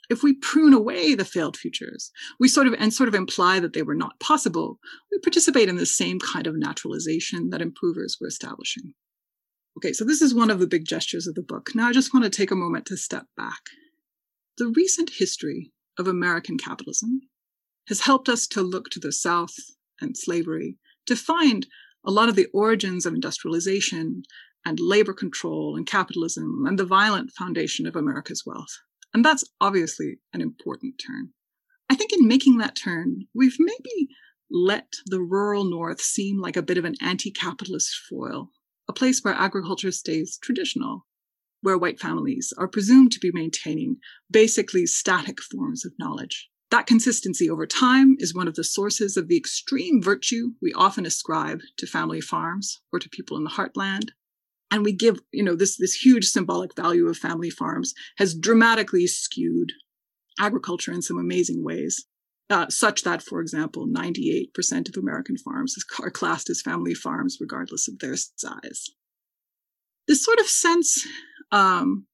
[0.09, 3.73] if we prune away the failed futures, we sort of and sort of imply that
[3.73, 4.79] they were not possible,
[5.13, 8.95] we participate in the same kind of naturalization that improvers were establishing.
[9.77, 11.71] Okay, so this is one of the big gestures of the book.
[11.75, 13.61] Now I just want to take a moment to step back.
[14.57, 17.21] The recent history of American capitalism
[17.89, 19.55] has helped us to look to the South
[20.01, 21.67] and slavery to find
[22.05, 24.23] a lot of the origins of industrialization
[24.65, 28.79] and labor control and capitalism and the violent foundation of America's wealth.
[29.15, 31.31] And that's obviously an important turn.
[31.91, 34.09] I think in making that turn, we've maybe
[34.51, 38.51] let the rural North seem like a bit of an anti capitalist foil,
[38.89, 41.07] a place where agriculture stays traditional,
[41.63, 43.97] where white families are presumed to be maintaining
[44.31, 46.49] basically static forms of knowledge.
[46.71, 51.07] That consistency over time is one of the sources of the extreme virtue we often
[51.07, 54.11] ascribe to family farms or to people in the heartland.
[54.71, 59.07] And we give, you know, this, this huge symbolic value of family farms has dramatically
[59.07, 59.73] skewed
[60.39, 62.05] agriculture in some amazing ways.
[62.51, 67.89] Uh, such that, for example, 98% of American farms are classed as family farms, regardless
[67.89, 68.87] of their size.
[70.07, 71.07] This sort of sense
[71.53, 72.07] um,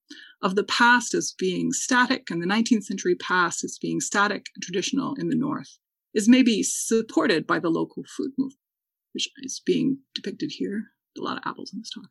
[0.42, 4.62] of the past as being static and the 19th century past as being static and
[4.62, 5.78] traditional in the North
[6.12, 8.58] is maybe supported by the local food movement,
[9.12, 10.82] which is being depicted here.
[11.16, 12.10] A lot of apples in this talk.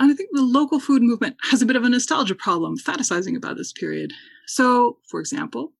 [0.00, 3.36] And I think the local food movement has a bit of a nostalgia problem, fantasizing
[3.36, 4.12] about this period.
[4.46, 5.72] So, for example,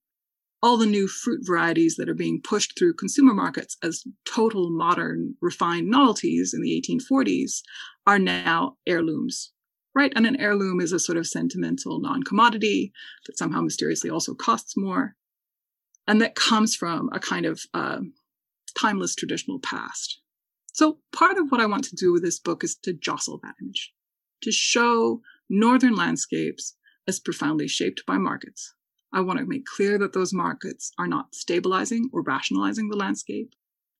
[0.63, 5.35] all the new fruit varieties that are being pushed through consumer markets as total modern
[5.43, 7.61] refined novelties in the 1840s
[8.07, 9.53] are now heirlooms
[9.95, 10.13] right?
[10.17, 12.93] And an heirloom is a sort of sentimental non-commodity
[13.27, 15.15] that somehow mysteriously also costs more
[16.07, 18.01] and that comes from a kind of uh,
[18.77, 20.21] timeless traditional past.
[20.73, 23.55] So part of what i want to do with this book is to jostle that
[23.63, 23.93] image
[24.45, 25.21] to show
[25.51, 26.77] northern landscapes
[27.07, 28.75] as profoundly shaped by markets
[29.15, 33.55] I want to make clear that those markets are not stabilizing or rationalizing the landscape.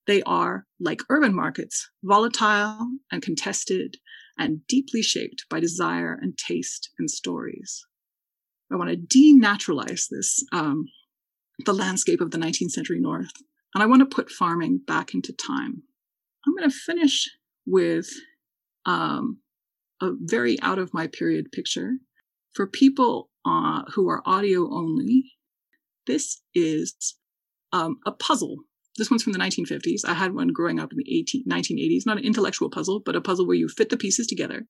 [0.09, 3.99] They are, like urban markets, volatile and contested
[4.37, 7.87] and deeply shaped by desire and taste and stories.
[8.73, 10.87] I want to denaturalize this, um,
[11.65, 13.31] the landscape of the 19th century North,
[13.73, 15.85] and I want to put farming back into time.
[16.45, 17.31] I'm going to finish
[17.65, 18.11] with
[18.85, 19.39] um,
[20.01, 21.93] a very out of my period picture.
[22.53, 25.33] For people uh, who are audio only,
[26.07, 27.17] this is
[27.73, 28.59] um, a puzzle.
[28.97, 30.05] This one's from the 1950s.
[30.07, 33.21] I had one growing up in the 18, 1980s, not an intellectual puzzle, but a
[33.21, 34.67] puzzle where you fit the pieces together.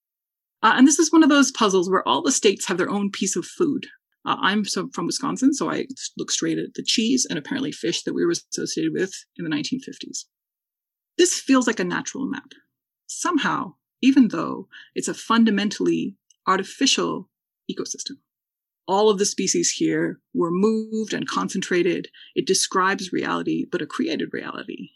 [0.62, 3.10] Uh, and this is one of those puzzles where all the states have their own
[3.10, 3.86] piece of food.
[4.24, 8.14] Uh, I'm from Wisconsin, so I look straight at the cheese and apparently fish that
[8.14, 10.24] we were associated with in the 1950s.
[11.18, 12.52] This feels like a natural map.
[13.06, 17.28] Somehow, even though it's a fundamentally artificial
[17.72, 18.16] ecosystem
[18.86, 22.08] all of the species here were moved and concentrated.
[22.34, 24.90] It describes reality, but a created reality.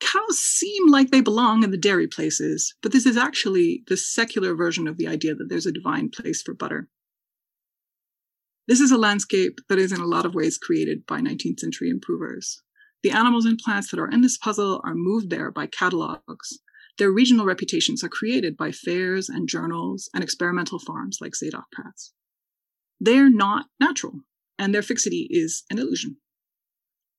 [0.00, 4.54] Cows seem like they belong in the dairy places, but this is actually the secular
[4.54, 6.88] version of the idea that there's a divine place for butter.
[8.66, 11.90] This is a landscape that is in a lot of ways created by 19th century
[11.90, 12.62] improvers.
[13.02, 16.60] The animals and plants that are in this puzzle are moved there by catalogs.
[17.00, 22.12] Their regional reputations are created by fairs and journals and experimental farms like Zadok Pratt's
[23.00, 24.20] they're not natural
[24.58, 26.18] and their fixity is an illusion.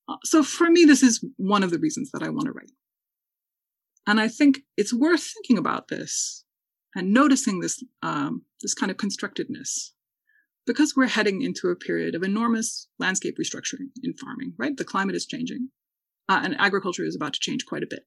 [0.07, 2.71] Uh, so for me, this is one of the reasons that I want to write.
[4.05, 6.45] And I think it's worth thinking about this
[6.95, 9.93] and noticing this, um, this kind of constructedness
[10.67, 14.77] because we're heading into a period of enormous landscape restructuring in farming, right?
[14.77, 15.69] The climate is changing
[16.29, 18.03] uh, and agriculture is about to change quite a bit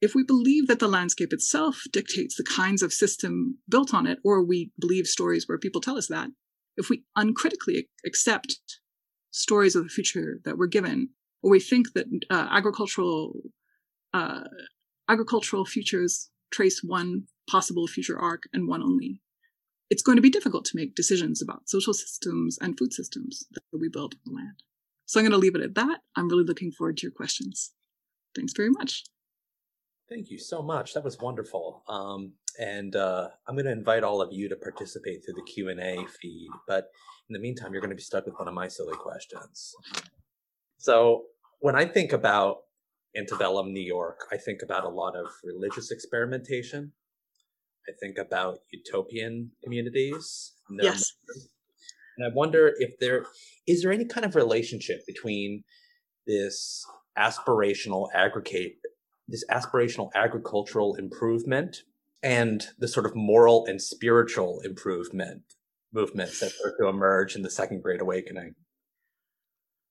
[0.00, 4.18] if we believe that the landscape itself dictates the kinds of system built on it,
[4.24, 6.28] or we believe stories where people tell us that,
[6.76, 8.60] if we uncritically accept
[9.30, 11.10] stories of the future that we're given,
[11.42, 13.32] or we think that uh, agricultural
[14.14, 14.44] uh,
[15.08, 19.20] agricultural futures trace one possible future arc and one only,
[19.90, 23.62] it's going to be difficult to make decisions about social systems and food systems that
[23.72, 24.62] we build on the land.
[25.06, 26.00] So I'm going to leave it at that.
[26.14, 27.72] I'm really looking forward to your questions.
[28.34, 29.04] Thanks very much.
[30.08, 30.94] Thank you so much.
[30.94, 31.82] That was wonderful.
[31.86, 35.68] Um, and uh, I'm going to invite all of you to participate through the Q
[35.68, 36.48] and A feed.
[36.66, 36.88] But
[37.28, 39.74] in the meantime, you're going to be stuck with one of my silly questions.
[40.78, 41.24] So
[41.60, 42.58] when I think about
[43.16, 46.92] antebellum New York, I think about a lot of religious experimentation.
[47.88, 50.54] I think about utopian communities.
[50.70, 51.12] Yes.
[52.16, 53.26] And I wonder if there
[53.66, 55.64] is there any kind of relationship between
[56.26, 56.84] this
[57.16, 58.76] aspirational aggregate
[59.28, 61.82] this aspirational agricultural improvement
[62.22, 65.42] and the sort of moral and spiritual improvement
[65.92, 68.54] movements that start to emerge in the second great awakening?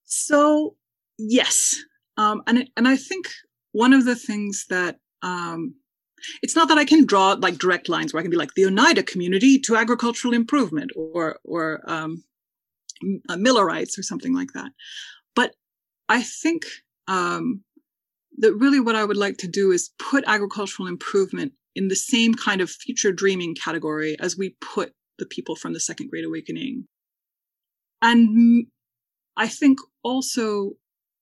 [0.05, 0.75] So
[1.17, 1.75] yes.
[2.17, 3.27] Um, and and i think
[3.73, 5.75] one of the things that um,
[6.41, 8.65] it's not that i can draw like direct lines where i can be like the
[8.65, 12.23] oneida community to agricultural improvement or or um,
[13.29, 14.71] uh, millerites or something like that.
[15.35, 15.53] But
[16.09, 16.65] i think
[17.07, 17.63] um,
[18.37, 22.33] that really what I would like to do is put agricultural improvement in the same
[22.33, 26.85] kind of future dreaming category as we put the people from the Second Great Awakening.
[28.01, 28.67] And
[29.35, 30.73] I think also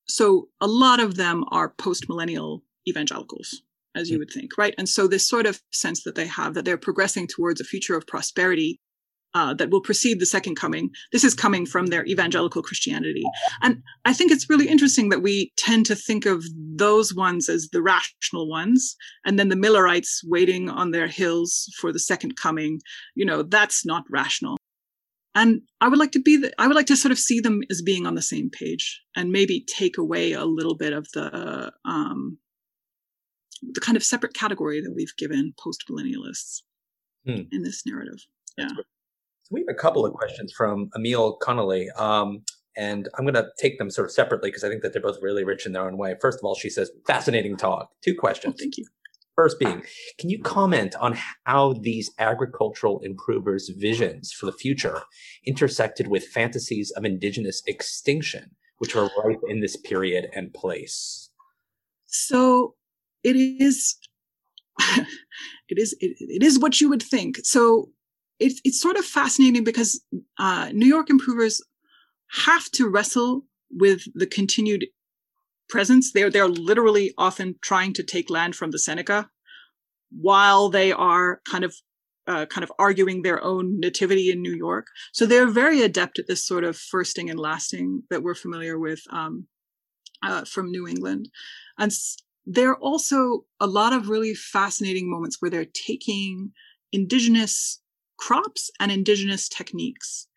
[0.07, 3.61] so a lot of them are post millennial evangelicals,
[3.95, 4.20] as you mm.
[4.20, 4.76] would think, right?
[4.78, 7.95] And so this sort of sense that they have that they're progressing towards a future
[7.95, 8.80] of prosperity
[9.36, 10.90] uh, that will precede the second coming.
[11.12, 13.24] This is coming from their evangelical Christianity.
[13.62, 17.68] And I think it's really interesting that we tend to think of those ones as
[17.72, 22.80] the rational ones, and then the Millerites waiting on their hills for the second coming.
[23.14, 24.58] You know, that's not rational.
[25.38, 27.62] And I would like to be, the, I would like to sort of see them
[27.70, 31.74] as being on the same page and maybe take away a little bit of the,
[31.84, 32.38] um,
[33.62, 36.62] the kind of separate category that we've given post millennialists
[37.26, 37.42] hmm.
[37.52, 38.26] in this narrative.
[38.58, 38.70] Yeah.
[39.46, 41.88] So we have a couple of questions from Emil Connolly.
[41.91, 42.41] Um,
[42.76, 45.22] and I'm going to take them sort of separately because I think that they're both
[45.22, 46.16] really rich in their own way.
[46.20, 47.89] First of all, she says, fascinating talk.
[48.04, 48.56] Two questions.
[48.58, 48.88] Oh, thank you.
[49.36, 49.84] First being,
[50.18, 55.04] can you comment on how these agricultural improvers' visions for the future
[55.46, 61.30] intersected with fantasies of indigenous extinction, which were ripe in this period and place?
[62.08, 62.76] So
[63.24, 63.98] it is,
[64.80, 65.06] it
[65.78, 67.38] is, it, it is what you would think.
[67.43, 67.89] So
[68.40, 70.04] it's it's sort of fascinating because
[70.40, 71.62] uh, New York improvers
[72.46, 74.86] have to wrestle with the continued
[75.70, 76.12] presence.
[76.12, 79.30] They're they're literally often trying to take land from the Seneca
[80.12, 81.76] while they are kind of
[82.28, 84.88] uh, kind of arguing their own nativity in New York.
[85.14, 89.02] So they're very adept at this sort of firsting and lasting that we're familiar with
[89.12, 89.48] um,
[90.24, 91.30] uh, from New England.
[91.78, 91.92] And
[92.46, 96.52] there are also a lot of really fascinating moments where they're taking
[96.92, 97.82] indigenous
[98.18, 100.28] crops and indigenous techniques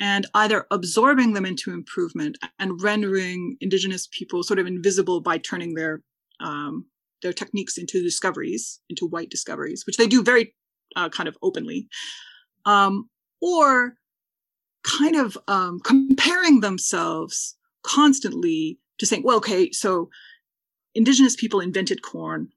[0.00, 5.74] and either absorbing them into improvement and rendering indigenous people sort of invisible by turning
[5.74, 6.02] their
[6.40, 6.86] um,
[7.22, 10.54] their techniques into discoveries into white discoveries which they do very
[10.96, 11.88] uh, kind of openly
[12.66, 13.08] um,
[13.40, 13.94] or
[14.82, 20.08] kind of um, comparing themselves constantly to saying well okay so
[20.94, 22.48] indigenous people invented corn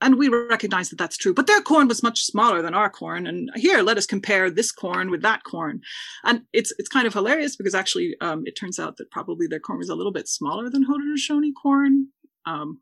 [0.00, 3.26] and we recognize that that's true but their corn was much smaller than our corn
[3.26, 5.80] and here let us compare this corn with that corn.
[6.24, 9.60] And it's it's kind of hilarious because actually um, it turns out that probably their
[9.60, 12.08] corn was a little bit smaller than haudenosaunee corn.
[12.44, 12.80] Um,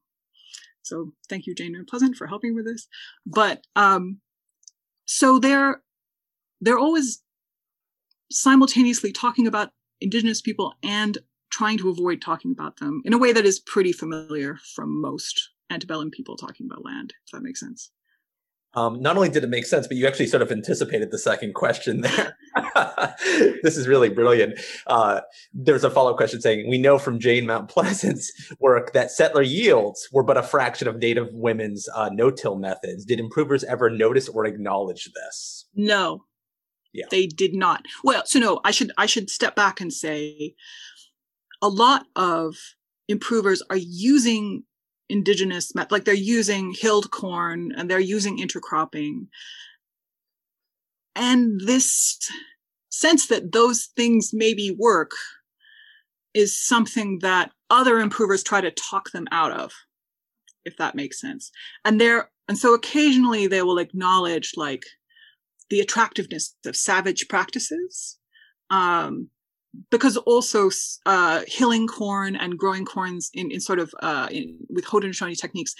[0.82, 2.86] so thank you Jane Mount Pleasant for helping with this.
[3.26, 4.18] But um,
[5.04, 5.82] so they're
[6.60, 7.22] they're always
[8.30, 11.18] simultaneously talking about indigenous people and
[11.50, 15.50] trying to avoid talking about them in a way that is pretty familiar from most
[15.70, 17.90] antebellum people talking about land, if that makes sense.
[18.76, 21.54] Um, not only did it make sense, but you actually sort of anticipated the second
[21.54, 22.36] question there.
[23.62, 24.58] this is really brilliant.
[24.86, 25.20] Uh,
[25.52, 30.08] there's a follow-up question saying, we know from Jane Mount Pleasant's work that settler yields
[30.12, 33.04] were but a fraction of native women's uh, no-till methods.
[33.04, 35.66] Did improvers ever notice or acknowledge this?
[35.74, 36.24] No.
[36.92, 37.06] Yeah.
[37.10, 37.84] They did not.
[38.02, 40.54] Well, so no, I should I should step back and say
[41.60, 42.54] a lot of
[43.08, 44.62] improvers are using
[45.08, 49.26] indigenous like they're using hilled corn and they're using intercropping.
[51.14, 52.18] And this
[52.90, 55.12] sense that those things maybe work
[56.32, 59.72] is something that other improvers try to talk them out of
[60.64, 61.50] if that makes sense.
[61.84, 64.84] And there and so occasionally they will acknowledge like
[65.70, 68.18] the attractiveness of savage practices
[68.70, 69.28] um,
[69.90, 70.70] because also
[71.06, 75.74] uh, hilling corn and growing corns in, in sort of uh, in, with Haudenosaunee techniques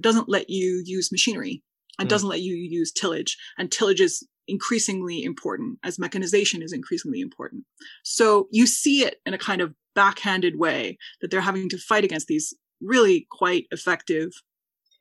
[0.00, 1.62] doesn't let you use machinery
[1.98, 2.10] and mm.
[2.10, 7.64] doesn't let you use tillage and tillage is increasingly important as mechanization is increasingly important
[8.04, 12.04] so you see it in a kind of backhanded way that they're having to fight
[12.04, 14.30] against these really quite effective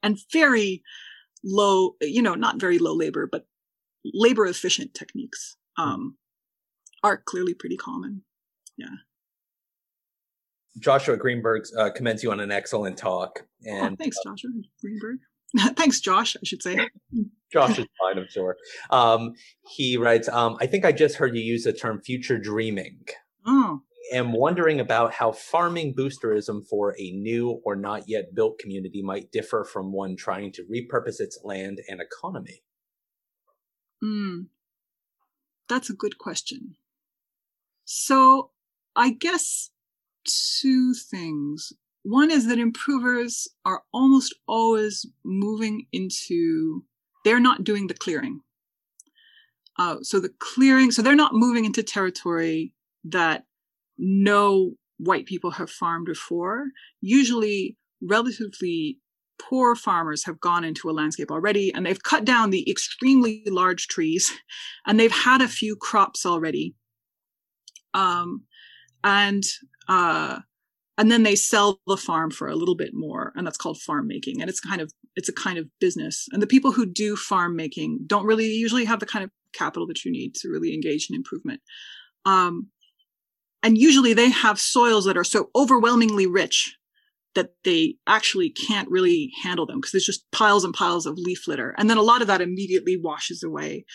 [0.01, 0.82] and very
[1.43, 3.45] low you know not very low labor but
[4.13, 5.84] labor efficient techniques mm.
[5.84, 6.17] um,
[7.06, 8.24] are clearly pretty common.
[8.78, 8.88] Yeah.
[10.80, 13.45] Joshua Greenberg uh, commends you on an excellent talk.
[13.68, 14.49] Oh, and oh, thanks, Joshua
[14.82, 15.20] Greenberg.
[15.78, 16.36] thanks, Josh.
[16.36, 16.78] I should say.
[17.53, 18.58] Josh is fine, I'm sure.
[18.89, 19.34] Um,
[19.70, 23.06] he writes, um, "I think I just heard you use the term future dreaming.
[23.45, 23.82] Oh.
[24.12, 29.32] Am wondering about how farming boosterism for a new or not yet built community might
[29.32, 32.64] differ from one trying to repurpose its land and economy."
[34.01, 34.41] Hmm.
[35.70, 36.76] That's a good question.
[37.86, 38.51] So
[38.95, 39.69] I guess
[40.25, 41.71] two things.
[42.03, 46.83] One is that improvers are almost always moving into,
[47.23, 48.41] they're not doing the clearing.
[49.77, 52.73] Uh, so the clearing, so they're not moving into territory
[53.03, 53.43] that
[53.97, 56.67] no white people have farmed before.
[57.01, 58.99] Usually, relatively
[59.39, 63.88] poor farmers have gone into a landscape already and they've cut down the extremely large
[63.88, 64.31] trees
[64.88, 66.73] and they've had a few crops already
[67.95, 68.43] um,
[69.03, 69.43] and
[69.87, 70.39] uh,
[70.97, 74.07] and then they sell the farm for a little bit more and that's called farm
[74.07, 76.27] making and it's kind of it's a kind of business.
[76.31, 79.87] And the people who do farm making don't really usually have the kind of capital
[79.87, 81.61] that you need to really engage in improvement.
[82.25, 82.67] Um,
[83.63, 86.77] and usually they have soils that are so overwhelmingly rich
[87.33, 91.47] that they actually can't really handle them because there's just piles and piles of leaf
[91.47, 93.85] litter and then a lot of that immediately washes away.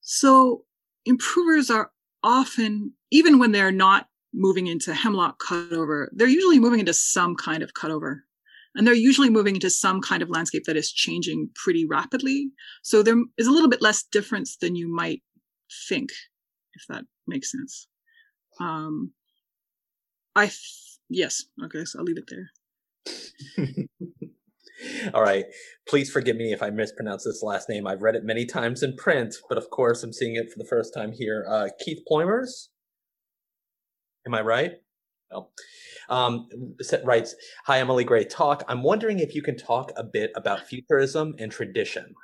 [0.00, 0.64] So
[1.04, 1.90] improvers are
[2.22, 7.62] often even when they're not moving into hemlock cutover, they're usually moving into some kind
[7.62, 8.20] of cutover.
[8.74, 12.50] And they're usually moving into some kind of landscape that is changing pretty rapidly.
[12.82, 15.22] So there is a little bit less difference than you might
[15.88, 16.08] think,
[16.72, 17.86] if that makes sense.
[18.58, 19.12] Um,
[20.34, 22.50] I, th- yes, okay, so I'll leave it there.
[25.14, 25.44] All right.
[25.86, 27.86] Please forgive me if I mispronounce this last name.
[27.86, 30.64] I've read it many times in print, but of course I'm seeing it for the
[30.64, 31.44] first time here.
[31.46, 32.68] Uh, Keith Pluymers?
[34.26, 34.72] Am I right?
[35.32, 35.48] Oh.
[36.08, 36.48] Um,
[37.04, 37.34] writes,
[37.66, 38.64] Hi, Emily, great talk.
[38.68, 42.14] I'm wondering if you can talk a bit about futurism and tradition.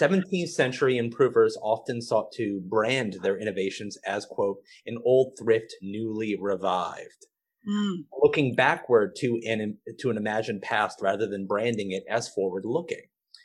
[0.00, 6.36] 17th century improvers often sought to brand their innovations as, quote, an old thrift newly
[6.40, 7.26] revived.
[7.68, 8.04] Mm.
[8.22, 13.02] Looking backward to an, to an imagined past rather than branding it as forward looking.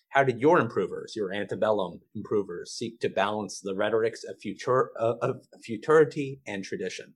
[0.10, 5.16] How did your improvers, your antebellum improvers, seek to balance the rhetorics of, future, uh,
[5.22, 7.14] of futurity and tradition?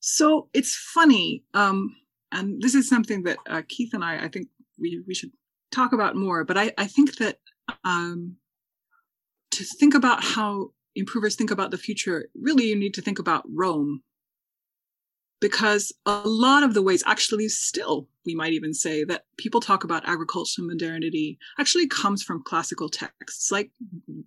[0.00, 1.94] So it's funny, um,
[2.32, 4.48] and this is something that uh, Keith and I, I think
[4.78, 5.30] we we should
[5.70, 6.44] talk about more.
[6.44, 7.38] But I I think that
[7.84, 8.36] um,
[9.52, 13.44] to think about how improvers think about the future, really you need to think about
[13.48, 14.02] Rome,
[15.40, 19.84] because a lot of the ways, actually, still we might even say that people talk
[19.84, 23.70] about agricultural modernity actually comes from classical texts, like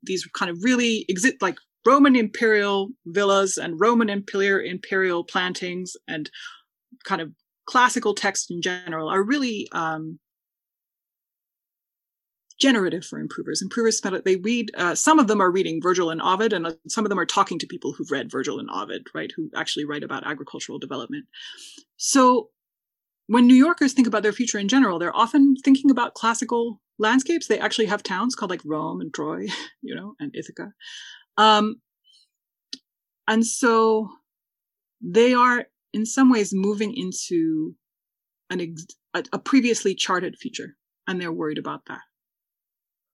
[0.03, 6.29] these kind of really exist like Roman imperial villas and Roman imperial plantings and
[7.03, 7.31] kind of
[7.65, 10.19] classical texts in general are really um,
[12.59, 13.61] generative for improvers.
[13.61, 14.71] Improvers they read.
[14.75, 17.25] Uh, some of them are reading Virgil and Ovid, and uh, some of them are
[17.25, 19.31] talking to people who've read Virgil and Ovid, right?
[19.35, 21.25] Who actually write about agricultural development.
[21.97, 22.49] So
[23.27, 27.47] when New Yorkers think about their future in general, they're often thinking about classical landscapes.
[27.47, 29.47] They actually have towns called like Rome and Troy,
[29.81, 30.73] you know, and Ithaca.
[31.37, 31.81] Um,
[33.27, 34.09] and so
[35.01, 37.75] they are in some ways moving into
[38.49, 38.85] an ex-
[39.31, 40.75] a, previously charted future,
[41.07, 42.01] and they're worried about that.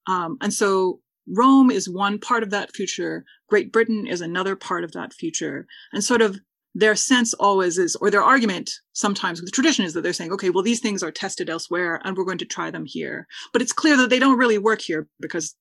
[0.07, 3.25] Um, and so Rome is one part of that future.
[3.47, 5.67] Great Britain is another part of that future.
[5.93, 6.39] And sort of
[6.73, 10.49] their sense always is, or their argument sometimes the tradition is that they're saying, okay,
[10.49, 13.27] well, these things are tested elsewhere and we're going to try them here.
[13.53, 15.55] But it's clear that they don't really work here because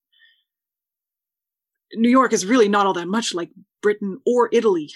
[1.94, 3.50] New York is really not all that much like
[3.82, 4.90] Britain or Italy.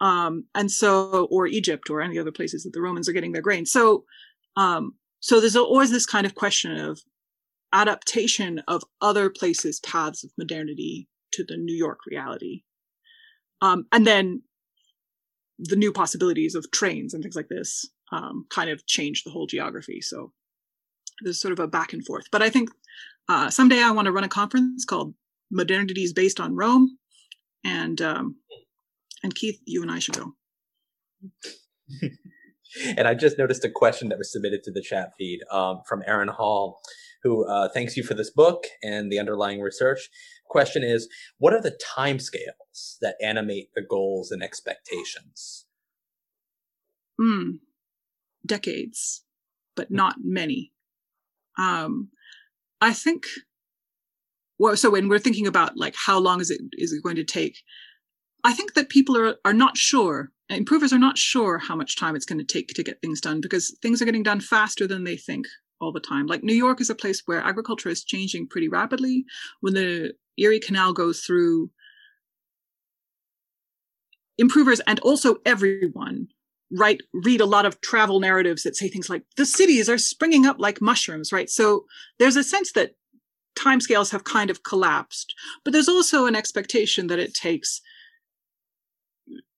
[0.00, 3.42] Um, and so, or Egypt or any other places that the Romans are getting their
[3.42, 3.64] grain.
[3.64, 4.04] So,
[4.56, 7.00] um, so there's always this kind of question of
[7.72, 12.62] adaptation of other places' paths of modernity to the New York reality.
[13.62, 14.42] Um, and then
[15.58, 19.46] the new possibilities of trains and things like this um, kind of change the whole
[19.46, 20.00] geography.
[20.00, 20.32] So
[21.22, 22.26] there's sort of a back and forth.
[22.30, 22.70] But I think
[23.28, 25.14] uh, someday I want to run a conference called
[25.50, 26.98] modernity is based on Rome,
[27.64, 28.36] and um,
[29.22, 30.34] and Keith, you and I should go.
[32.96, 36.02] and I just noticed a question that was submitted to the chat feed um, from
[36.06, 36.80] Aaron Hall,
[37.22, 40.08] who uh, thanks you for this book and the underlying research.
[40.48, 45.66] Question is, what are the timescales that animate the goals and expectations?
[47.20, 47.52] Hmm,
[48.44, 49.24] decades,
[49.74, 50.72] but not many.
[51.58, 52.10] Um,
[52.80, 53.24] I think
[54.58, 57.24] well, so when we're thinking about like how long is it is it going to
[57.24, 57.58] take,
[58.44, 60.30] I think that people are are not sure.
[60.48, 63.40] Improvers are not sure how much time it's going to take to get things done
[63.40, 65.46] because things are getting done faster than they think
[65.80, 66.26] all the time.
[66.26, 69.24] Like New York is a place where agriculture is changing pretty rapidly.
[69.60, 71.70] When the Erie Canal goes through,
[74.38, 76.28] improvers and also everyone
[76.72, 80.44] write read a lot of travel narratives that say things like the cities are springing
[80.46, 81.84] up like mushrooms right so
[82.18, 82.92] there's a sense that
[83.58, 85.34] timescales have kind of collapsed.
[85.64, 87.80] But there's also an expectation that it takes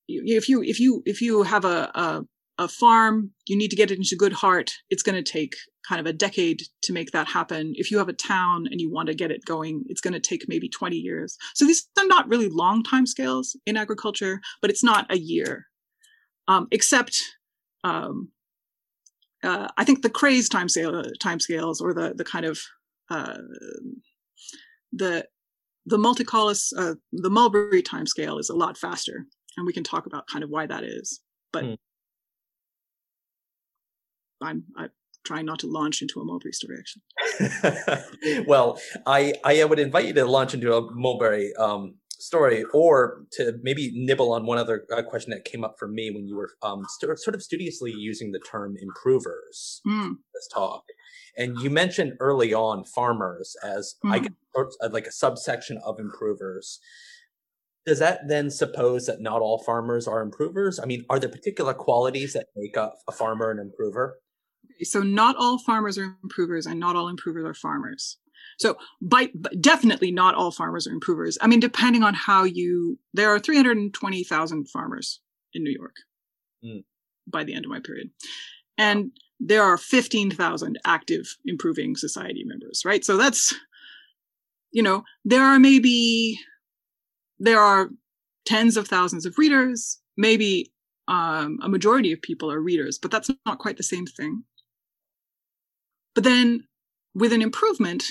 [0.09, 2.23] if you if you if you have a, a
[2.59, 4.73] a farm, you need to get it into good heart.
[4.91, 5.55] It's going to take
[5.89, 7.73] kind of a decade to make that happen.
[7.77, 10.21] If you have a town and you want to get it going, it's going to
[10.21, 11.39] take maybe 20 years.
[11.55, 15.67] So these are not really long time scales in agriculture, but it's not a year.
[16.49, 17.23] Um, except
[17.85, 18.31] um,
[19.45, 22.59] uh, I think the craze time, scale, time scales or the, the kind of
[23.11, 23.39] uh,
[24.93, 25.27] the
[25.87, 30.27] the multicaulis uh, the mulberry timescale is a lot faster and we can talk about
[30.27, 31.21] kind of why that is
[31.53, 31.77] but mm.
[34.41, 34.91] I'm, I'm
[35.25, 38.45] trying not to launch into a mulberry story actually.
[38.47, 43.59] well, I I would invite you to launch into a mulberry um, story, or to
[43.63, 46.51] maybe nibble on one other uh, question that came up for me when you were
[46.63, 50.15] um, st- sort of studiously using the term improvers mm.
[50.35, 50.85] this talk.
[51.39, 54.13] And you mentioned early on farmers as mm.
[54.83, 56.81] I like a subsection of improvers.
[57.87, 60.81] Does that then suppose that not all farmers are improvers?
[60.81, 64.19] I mean, are there particular qualities that make a, a farmer an improver?
[64.83, 68.19] So, not all farmers are improvers, and not all improvers are farmers.
[68.59, 69.31] So, by
[69.61, 71.39] definitely not all farmers are improvers.
[71.41, 75.21] I mean, depending on how you, there are 320,000 farmers
[75.55, 75.97] in New York
[76.65, 76.85] mm.
[77.27, 78.11] by the end of my period.
[78.77, 83.05] And there are 15,000 active improving society members, right?
[83.05, 83.55] So that's,
[84.73, 86.39] you know, there are maybe,
[87.39, 87.91] there are
[88.47, 90.73] tens of thousands of readers, maybe
[91.07, 94.43] um, a majority of people are readers, but that's not quite the same thing.
[96.15, 96.65] But then
[97.15, 98.05] with an improvement,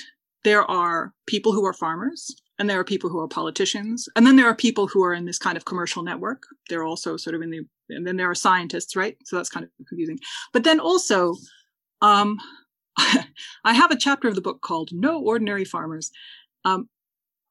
[0.44, 4.36] there are people who are farmers and there are people who are politicians and then
[4.36, 7.42] there are people who are in this kind of commercial network they're also sort of
[7.42, 7.60] in the
[7.90, 10.18] and then there are scientists right so that's kind of confusing
[10.52, 11.34] but then also
[12.02, 12.38] um
[13.64, 16.10] i have a chapter of the book called no ordinary farmers
[16.64, 16.88] um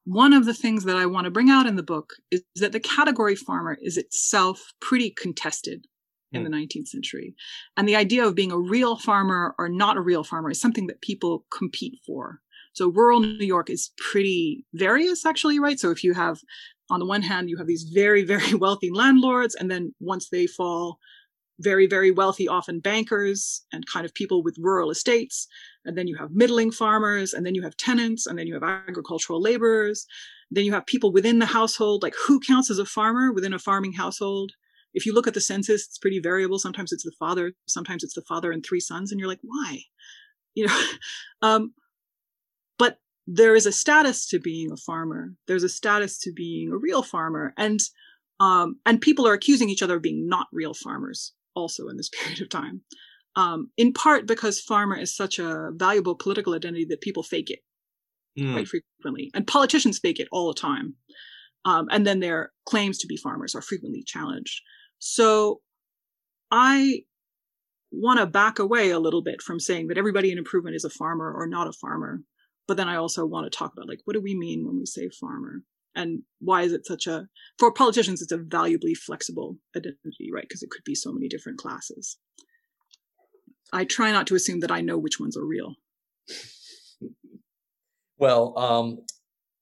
[0.04, 2.72] one of the things that i want to bring out in the book is that
[2.72, 5.86] the category farmer is itself pretty contested
[6.32, 6.84] in the 19th hmm.
[6.84, 7.34] century.
[7.76, 10.86] And the idea of being a real farmer or not a real farmer is something
[10.88, 12.40] that people compete for.
[12.72, 15.80] So rural New York is pretty various, actually, right?
[15.80, 16.40] So if you have,
[16.90, 20.46] on the one hand, you have these very, very wealthy landlords, and then once they
[20.46, 20.98] fall,
[21.60, 25.48] very, very wealthy, often bankers and kind of people with rural estates.
[25.84, 28.62] And then you have middling farmers, and then you have tenants, and then you have
[28.62, 30.06] agricultural laborers.
[30.50, 33.58] Then you have people within the household, like who counts as a farmer within a
[33.58, 34.52] farming household?
[34.94, 36.58] If you look at the census, it's pretty variable.
[36.58, 39.82] Sometimes it's the father, sometimes it's the father and three sons, and you're like, why?
[40.54, 40.82] You know,
[41.42, 41.74] um,
[43.30, 45.34] there is a status to being a farmer.
[45.46, 47.52] There's a status to being a real farmer.
[47.58, 47.78] And
[48.40, 52.08] um, and people are accusing each other of being not real farmers also in this
[52.22, 52.80] period of time.
[53.36, 57.60] Um, in part because farmer is such a valuable political identity that people fake it
[58.38, 58.52] mm.
[58.52, 59.30] quite frequently.
[59.34, 60.94] And politicians fake it all the time.
[61.66, 64.62] Um, and then their claims to be farmers are frequently challenged.
[65.00, 65.60] So
[66.50, 67.02] I
[67.90, 70.90] want to back away a little bit from saying that everybody in improvement is a
[70.90, 72.22] farmer or not a farmer
[72.68, 74.86] but then I also want to talk about like what do we mean when we
[74.86, 75.62] say farmer
[75.94, 77.26] and why is it such a
[77.58, 81.58] for politicians it's a valuably flexible identity right because it could be so many different
[81.58, 82.18] classes.
[83.72, 85.74] I try not to assume that I know which ones are real.
[88.18, 89.06] Well, um,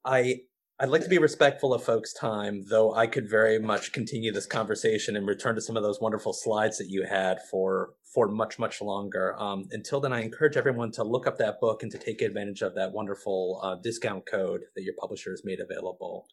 [0.05, 0.41] I
[0.79, 4.45] I'd like to be respectful of folks' time, though I could very much continue this
[4.45, 8.59] conversation and return to some of those wonderful slides that you had for for much
[8.59, 9.35] much longer.
[9.39, 12.61] Um, until then, I encourage everyone to look up that book and to take advantage
[12.61, 16.27] of that wonderful uh, discount code that your publisher has made available.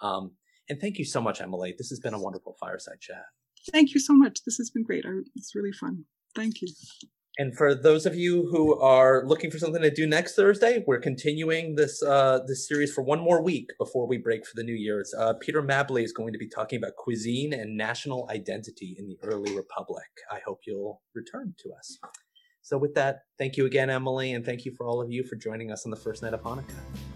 [0.00, 0.32] Um,
[0.70, 1.74] and thank you so much, Emily.
[1.76, 3.24] This has been a wonderful fireside chat.
[3.70, 4.40] Thank you so much.
[4.46, 5.04] This has been great.
[5.36, 6.04] It's really fun.
[6.34, 6.68] Thank you.
[7.36, 11.00] And for those of you who are looking for something to do next Thursday, we're
[11.00, 14.74] continuing this uh, this series for one more week before we break for the New
[14.74, 15.12] Year's.
[15.18, 19.18] Uh, Peter Mabley is going to be talking about cuisine and national identity in the
[19.24, 20.06] early republic.
[20.30, 21.98] I hope you'll return to us.
[22.62, 25.34] So, with that, thank you again, Emily, and thank you for all of you for
[25.34, 27.13] joining us on the first night of Hanukkah.